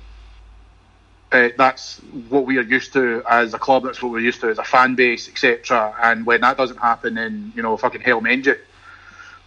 [1.33, 1.99] Uh, that's
[2.29, 3.85] what we are used to as a club.
[3.85, 5.95] That's what we're used to as a fan base, etc.
[6.01, 8.57] And when that doesn't happen, then you know, fucking hell mend you.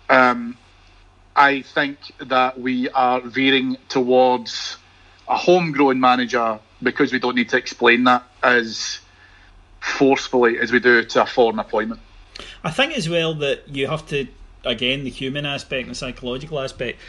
[0.10, 0.58] Um,
[1.36, 4.78] I think that we are veering towards
[5.28, 9.00] a homegrown manager because we don't need to explain that as
[9.80, 12.02] forcefully as we do to a foreign appointment.
[12.64, 14.28] I think as well that you have to
[14.64, 17.00] again the human aspect and the psychological aspect.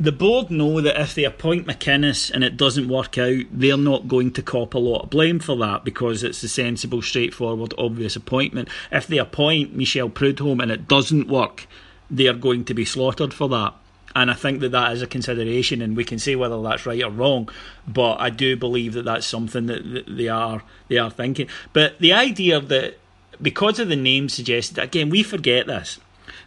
[0.00, 4.08] The board know that if they appoint McInnes and it doesn't work out, they're not
[4.08, 8.16] going to cop a lot of blame for that because it's a sensible, straightforward, obvious
[8.16, 8.68] appointment.
[8.90, 11.68] If they appoint Michel Preud'homme and it doesn't work,
[12.10, 13.74] they are going to be slaughtered for that.
[14.16, 17.02] And I think that that is a consideration, and we can say whether that's right
[17.02, 17.48] or wrong.
[17.88, 21.48] But I do believe that that's something that they are they are thinking.
[21.72, 22.98] But the idea that
[23.42, 25.98] because of the name suggested, again, we forget this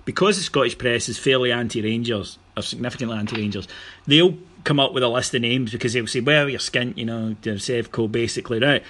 [0.06, 3.68] because the Scottish press is fairly anti-Rangers or significantly anti-Rangers.
[4.06, 7.06] They'll come up with a list of names because they'll say, "Well, you're skint," you
[7.06, 8.84] know, Sevco basically, right?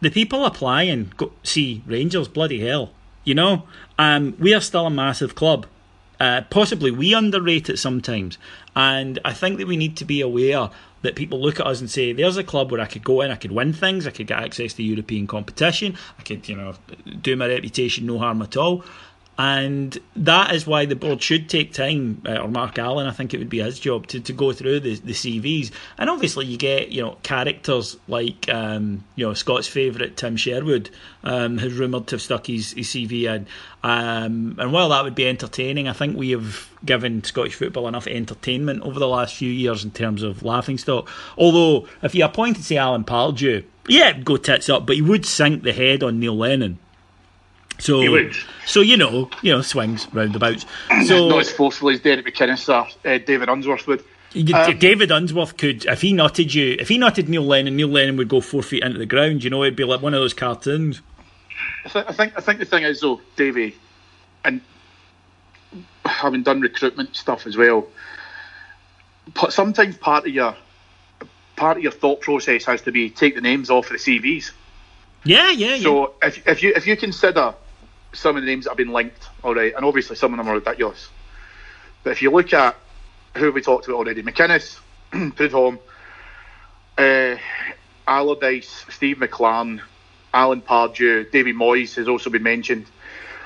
[0.00, 2.92] The people applying go, see Rangers, bloody hell,
[3.26, 3.64] you know.
[3.98, 5.66] Um, we are still a massive club.
[6.18, 8.38] Uh, possibly we underrate it sometimes,
[8.74, 10.70] and I think that we need to be aware
[11.02, 13.30] that people look at us and say, "There's a club where I could go in,
[13.30, 16.74] I could win things, I could get access to European competition, I could, you know,
[17.20, 18.82] do my reputation no harm at all."
[19.38, 23.34] And that is why the board should take time, uh, or Mark Allen, I think
[23.34, 25.72] it would be his job to, to go through the, the CVs.
[25.98, 30.88] And obviously, you get you know characters like um, you know Scott's favourite Tim Sherwood,
[31.22, 33.46] um, who's rumoured to have stuck his, his CV in.
[33.82, 38.06] Um, and while that would be entertaining, I think we have given Scottish football enough
[38.06, 41.10] entertainment over the last few years in terms of laughing stock.
[41.36, 45.62] Although, if you appointed, say, Alan Pardew, yeah, go tits up, but he would sink
[45.62, 46.78] the head on Neil Lennon.
[47.78, 48.34] So, He would.
[48.64, 50.64] so you know, you know, swings roundabouts.
[51.06, 54.04] So Not as forcefully as Derek McInnes or uh, David Unsworth would.
[54.34, 58.16] Um, David Unsworth could, if he nutted you, if he nutted Neil Lennon, Neil Lennon
[58.16, 59.44] would go four feet into the ground.
[59.44, 61.00] You know, it'd be like one of those cartoons.
[61.84, 63.76] I, th- I think I think the thing is though, Davey,
[64.44, 64.60] and
[66.04, 67.86] having done recruitment stuff as well,
[69.34, 70.54] but sometimes part of your
[71.56, 74.52] part of your thought process has to be take the names off of the CVs.
[75.24, 75.82] Yeah, yeah, yeah.
[75.82, 77.54] So if if you if you consider
[78.16, 80.48] some of the names that have been linked, all right, and obviously some of them
[80.48, 81.08] are ridiculous.
[82.02, 82.76] But if you look at
[83.36, 84.78] who we talked about already, McInnes,
[85.12, 85.78] Preud'homme,
[86.98, 87.36] uh,
[88.06, 89.80] Allardyce, Steve McClaren,
[90.32, 92.86] Alan Pardew, David Moyes has also been mentioned.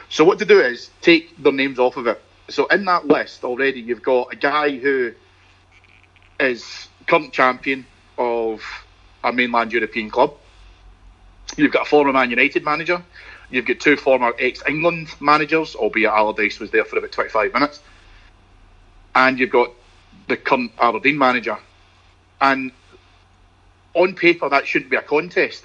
[0.09, 2.21] So what to do is take their names off of it.
[2.49, 5.13] So in that list already, you've got a guy who
[6.41, 7.87] is current champion
[8.19, 8.63] of
[9.23, 10.35] a mainland European club.
[11.57, 13.03] You've got a former Man United manager.
[13.51, 17.81] You've got two former ex-England managers, albeit Allardyce was there for about 25 minutes.
[19.15, 19.73] And you've got
[20.29, 21.59] the current Aberdeen manager.
[22.41, 22.71] And
[23.95, 25.65] on paper, that shouldn't be a contest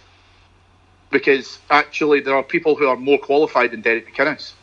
[1.12, 4.54] because actually there are people who are more qualified than Derek McInnes.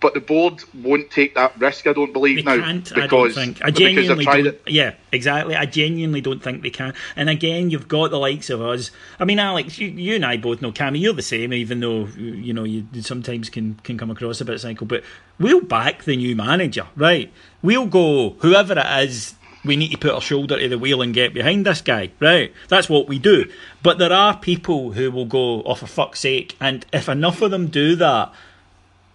[0.00, 2.62] But the board won't take that risk, I don't believe they now.
[2.62, 3.64] Can't, because, I don't think.
[3.64, 4.46] I genuinely don't.
[4.48, 4.62] It.
[4.66, 5.54] Yeah, exactly.
[5.56, 6.92] I genuinely don't think they can.
[7.16, 8.90] And again, you've got the likes of us.
[9.18, 12.06] I mean, Alex, you, you and I both know, Cammy, you're the same, even though
[12.16, 14.86] you know you sometimes can can come across a bit cynical.
[14.86, 15.04] But
[15.38, 17.32] we'll back the new manager, right?
[17.62, 19.34] We'll go whoever it is
[19.64, 22.52] we need to put our shoulder to the wheel and get behind this guy, right?
[22.68, 23.50] That's what we do.
[23.82, 26.56] But there are people who will go, oh, for fuck's sake.
[26.60, 28.32] And if enough of them do that,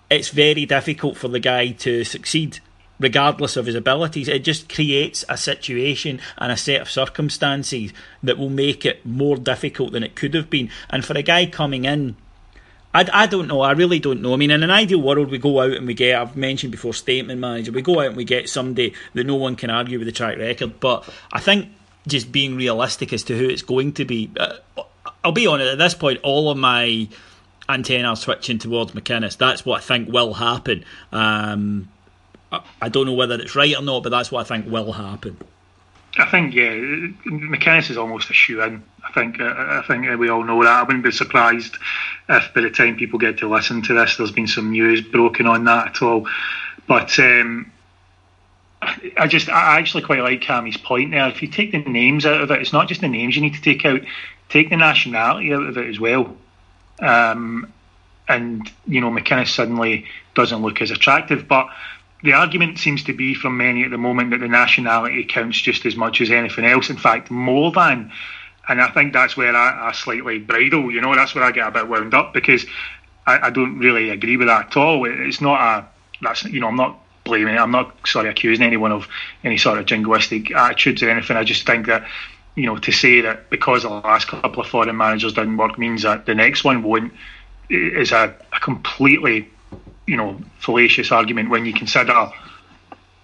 [0.10, 2.60] it's very difficult for the guy to succeed,
[3.00, 4.28] regardless of his abilities.
[4.28, 9.38] It just creates a situation and a set of circumstances that will make it more
[9.38, 10.70] difficult than it could have been.
[10.90, 12.16] And for a guy coming in,
[12.94, 13.62] I, I don't know.
[13.62, 14.34] I really don't know.
[14.34, 16.94] I mean, in an ideal world, we go out and we get, I've mentioned before,
[16.94, 17.72] statement manager.
[17.72, 20.38] We go out and we get somebody that no one can argue with the track
[20.40, 20.80] record.
[20.80, 21.70] But I think
[22.08, 24.56] just being realistic as to who it's going to be, uh,
[25.24, 27.08] I'll be honest, at this point, all of my
[27.70, 29.38] antenna switching towards McInnes.
[29.38, 30.84] That's what I think will happen.
[31.12, 31.90] Um,
[32.82, 35.38] I don't know whether it's right or not, but that's what I think will happen.
[36.18, 38.84] I think yeah, McInnes is almost a shoe in.
[39.08, 40.80] I think I think we all know that.
[40.80, 41.78] I wouldn't be surprised
[42.28, 45.46] if by the time people get to listen to this, there's been some news broken
[45.46, 46.28] on that at all.
[46.88, 47.72] But um,
[48.82, 51.28] I just I actually quite like Cammy's point there.
[51.28, 53.54] If you take the names out of it, it's not just the names you need
[53.56, 54.02] to take out.
[54.50, 56.36] Take the nationality out of it as well.
[57.02, 57.72] Um,
[58.28, 60.06] and you know McInnes suddenly
[60.36, 61.48] doesn't look as attractive.
[61.48, 61.68] But
[62.24, 65.86] the argument seems to be from many at the moment that the nationality counts just
[65.86, 66.90] as much as anything else.
[66.90, 68.12] In fact, more than.
[68.68, 70.92] And I think that's where I, I slightly bridle.
[70.92, 72.68] You know, that's where I get a bit wound up because
[73.26, 75.06] I, I don't really agree with that at all.
[75.06, 75.88] It's not a
[76.22, 77.58] that's you know I'm not blaming.
[77.58, 79.08] I'm not sorry accusing anyone of
[79.44, 81.38] any sort of jingoistic attitudes or anything.
[81.38, 82.08] I just think that
[82.60, 86.04] you know, to say that because the last couple of foreign managers didn't work means
[86.04, 87.14] that the next one won't
[87.70, 89.48] is a, a completely,
[90.06, 92.32] you know, fallacious argument when you consider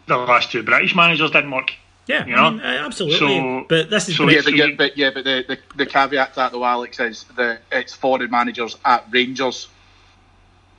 [0.07, 1.74] the last two British managers didn't work.
[2.07, 2.44] Yeah, you know?
[2.44, 3.18] I mean, uh, absolutely.
[3.18, 6.30] So, but this is so yeah, but, yeah, but yeah, but the, the, the caveat
[6.30, 9.68] to that though, Alex, is that it's foreign managers at Rangers.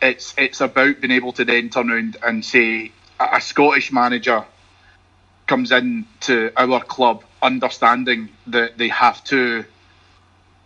[0.01, 4.45] It's it's about being able to then turn around and say a, a Scottish manager
[5.47, 9.65] comes in to our club understanding that they have to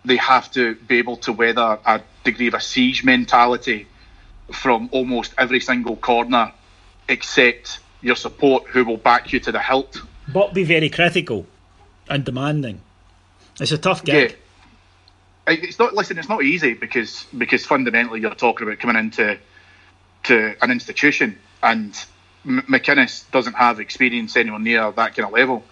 [0.03, 3.87] they have to be able to weather a degree of a siege mentality
[4.51, 6.53] from almost every single corner
[7.07, 10.01] except your support who will back you to the hilt.
[10.33, 11.47] But be very critical
[12.09, 12.81] and demanding.
[13.61, 14.31] It's a tough gig.
[15.47, 15.55] Yeah.
[15.55, 19.39] It's not listen, it's not easy because because fundamentally you're talking about coming into
[20.25, 21.93] to an institution and
[22.47, 25.63] McInnes doesn't have experience anywhere near that kind of level.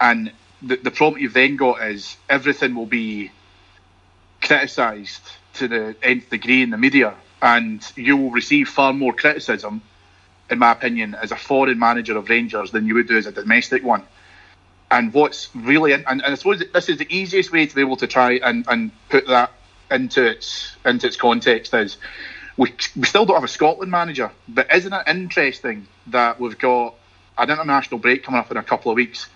[0.00, 0.32] And
[0.62, 3.30] the, the problem you've then got is everything will be
[4.40, 5.22] criticised
[5.54, 9.82] to the nth degree in the media, and you will receive far more criticism,
[10.50, 13.32] in my opinion, as a foreign manager of Rangers than you would do as a
[13.32, 14.02] domestic one.
[14.90, 17.96] And what's really, and, and I suppose this is the easiest way to be able
[17.96, 19.52] to try and, and put that
[19.90, 21.96] into its into its context is
[22.56, 26.94] we, we still don't have a Scotland manager, but isn't it interesting that we've got
[27.38, 29.28] an international break coming up in a couple of weeks,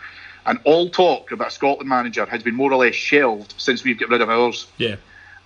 [0.46, 3.98] and all talk about a Scotland manager has been more or less shelved since we've
[3.98, 4.66] got rid of ours.
[4.78, 4.96] Yeah,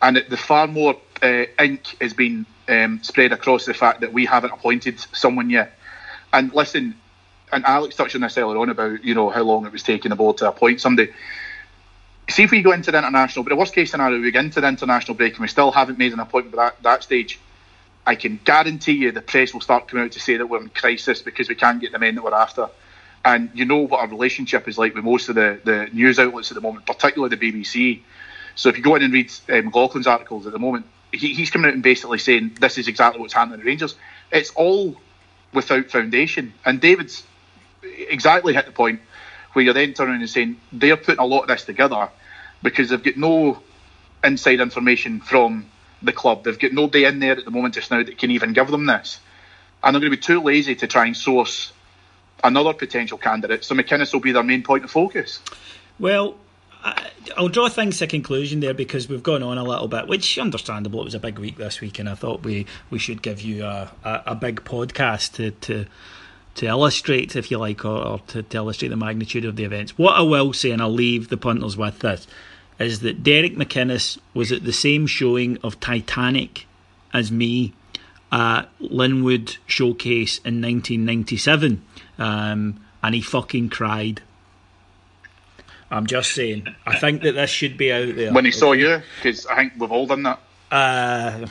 [0.03, 4.27] and the far more uh, ink has been um, spread across the fact that we
[4.27, 5.79] haven't appointed someone yet.
[6.33, 6.97] And listen,
[7.53, 10.11] and Alex touched on this earlier on about you know how long it was taking
[10.11, 11.13] the board to appoint somebody.
[12.31, 14.61] See if we go into the international, but the worst case scenario, we get into
[14.61, 17.39] the international break and we still haven't made an appointment at that, that stage
[18.07, 20.69] I can guarantee you the press will start coming out to say that we're in
[20.69, 22.69] crisis because we can't get the men that we're after.
[23.25, 26.51] And you know what our relationship is like with most of the, the news outlets
[26.51, 28.03] at the moment, particularly the BBC.
[28.55, 31.51] So if you go in and read um, Laughlin's articles at the moment, he, he's
[31.51, 33.95] coming out and basically saying this is exactly what's happening at Rangers.
[34.31, 34.97] It's all
[35.55, 36.53] without foundation.
[36.65, 37.23] And David's
[37.83, 39.01] exactly hit the point
[39.53, 42.11] where you're then turning and saying they're putting a lot of this together
[42.63, 43.63] because they've got no
[44.23, 45.67] inside information from
[46.03, 46.45] the club.
[46.45, 48.87] They've got nobody in there at the moment just now that can even give them
[48.87, 49.21] this.
[49.83, 51.73] And they're going to be too lazy to try and source
[52.45, 53.65] another potential candidate.
[53.65, 55.41] So McInnes will be their main point of focus.
[55.99, 56.37] Well,
[57.37, 61.01] I'll draw things to conclusion there because we've gone on a little bit, which understandable.
[61.01, 63.65] It was a big week this week, and I thought we, we should give you
[63.65, 65.87] a, a, a big podcast to, to
[66.57, 69.99] to illustrate, if you like, or, or to, to, illustrate the magnitude of the events.
[69.99, 72.29] What I will say, and I'll leave the punters with this,
[72.79, 76.67] is that Derek McInnes was at the same showing of Titanic
[77.13, 77.73] as me
[78.33, 81.85] at Linwood Showcase in 1997,
[82.19, 84.23] um, and he fucking cried.
[85.91, 86.75] I'm just saying.
[86.87, 88.33] I think that this should be out there.
[88.33, 90.41] When he saw you, because I think we've all done that.
[90.71, 91.47] Uh,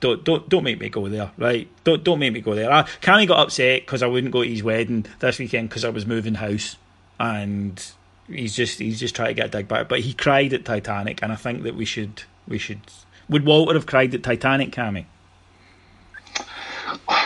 [0.00, 1.68] don't don't don't make me go there, right?
[1.82, 2.70] Don't don't make me go there.
[2.70, 5.88] I, Cammy got upset because I wouldn't go to his wedding this weekend because I
[5.88, 6.76] was moving house,
[7.18, 7.84] and
[8.28, 9.88] he's just he's just trying to get a dig back.
[9.88, 12.80] But he cried at Titanic, and I think that we should we should.
[13.28, 15.06] Would Walter have cried at Titanic, Cammy?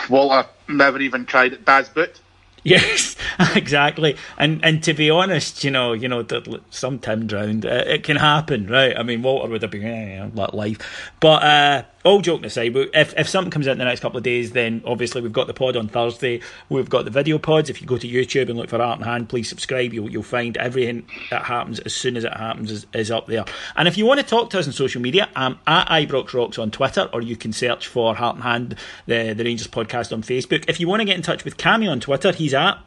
[0.08, 2.20] Walter never even tried at Das Boot.
[2.78, 3.16] Yes,
[3.54, 4.16] exactly.
[4.36, 6.26] And and to be honest, you know, you know,
[6.70, 7.64] some Tim drowned.
[7.64, 8.96] Uh, it can happen, right?
[8.96, 10.78] I mean, Walter would have been, eh, life.
[11.20, 14.22] But uh, all joking aside, if, if something comes out in the next couple of
[14.22, 16.40] days, then obviously we've got the pod on Thursday.
[16.68, 17.68] We've got the video pods.
[17.68, 19.92] If you go to YouTube and look for Heart and Hand, please subscribe.
[19.92, 23.44] You'll, you'll find everything that happens as soon as it happens is, is up there.
[23.76, 26.58] And if you want to talk to us on social media, I'm at Ibrox Rocks
[26.58, 28.76] on Twitter, or you can search for Heart and Hand,
[29.06, 30.64] the, the Rangers podcast on Facebook.
[30.68, 32.78] If you want to get in touch with Cammy on Twitter, he's at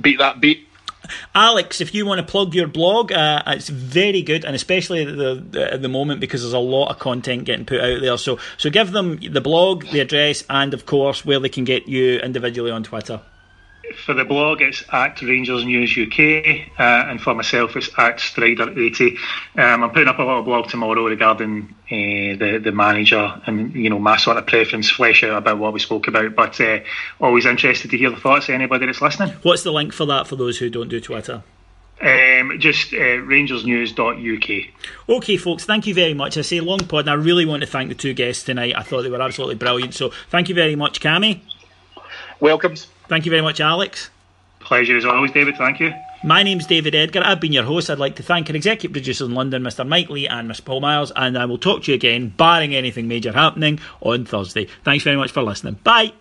[0.00, 0.66] Beat That Beat.
[1.34, 5.16] Alex, if you want to plug your blog, uh, it's very good, and especially at
[5.16, 8.16] the, at the moment because there's a lot of content getting put out there.
[8.18, 11.88] So, so give them the blog, the address, and of course where they can get
[11.88, 13.20] you individually on Twitter
[13.94, 19.18] for the blog, it's at Rangers News UK, uh, and for myself, it's at Strider80.
[19.56, 23.90] Um, I'm putting up a little blog tomorrow regarding uh, the the manager and you
[23.90, 26.34] know my sort of preference, flesh out about what we spoke about.
[26.34, 26.80] But uh,
[27.20, 29.34] always interested to hear the thoughts of anybody that's listening.
[29.42, 31.42] What's the link for that for those who don't do Twitter?
[32.02, 35.08] Um, just uh, rangersnews.uk.
[35.08, 36.38] Okay, folks, thank you very much.
[36.38, 38.74] I say long pod, and I really want to thank the two guests tonight.
[38.74, 39.94] I thought they were absolutely brilliant.
[39.94, 41.40] So thank you very much, Cammy.
[42.40, 42.86] Welcomes.
[43.10, 44.08] Thank you very much, Alex.
[44.60, 45.56] Pleasure as always, David.
[45.56, 45.92] Thank you.
[46.22, 47.22] My name's David Edgar.
[47.24, 47.90] I've been your host.
[47.90, 49.84] I'd like to thank our executive producers in London, Mr.
[49.84, 50.64] Mike Lee and Mr.
[50.64, 54.68] Paul Miles, and I will talk to you again, barring anything major happening, on Thursday.
[54.84, 55.80] Thanks very much for listening.
[55.82, 56.12] Bye.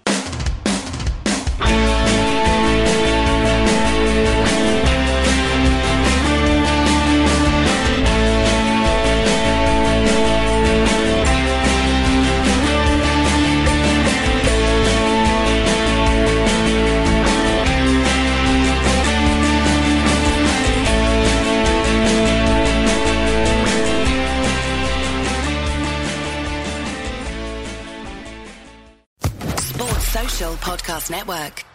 [31.09, 31.65] Network.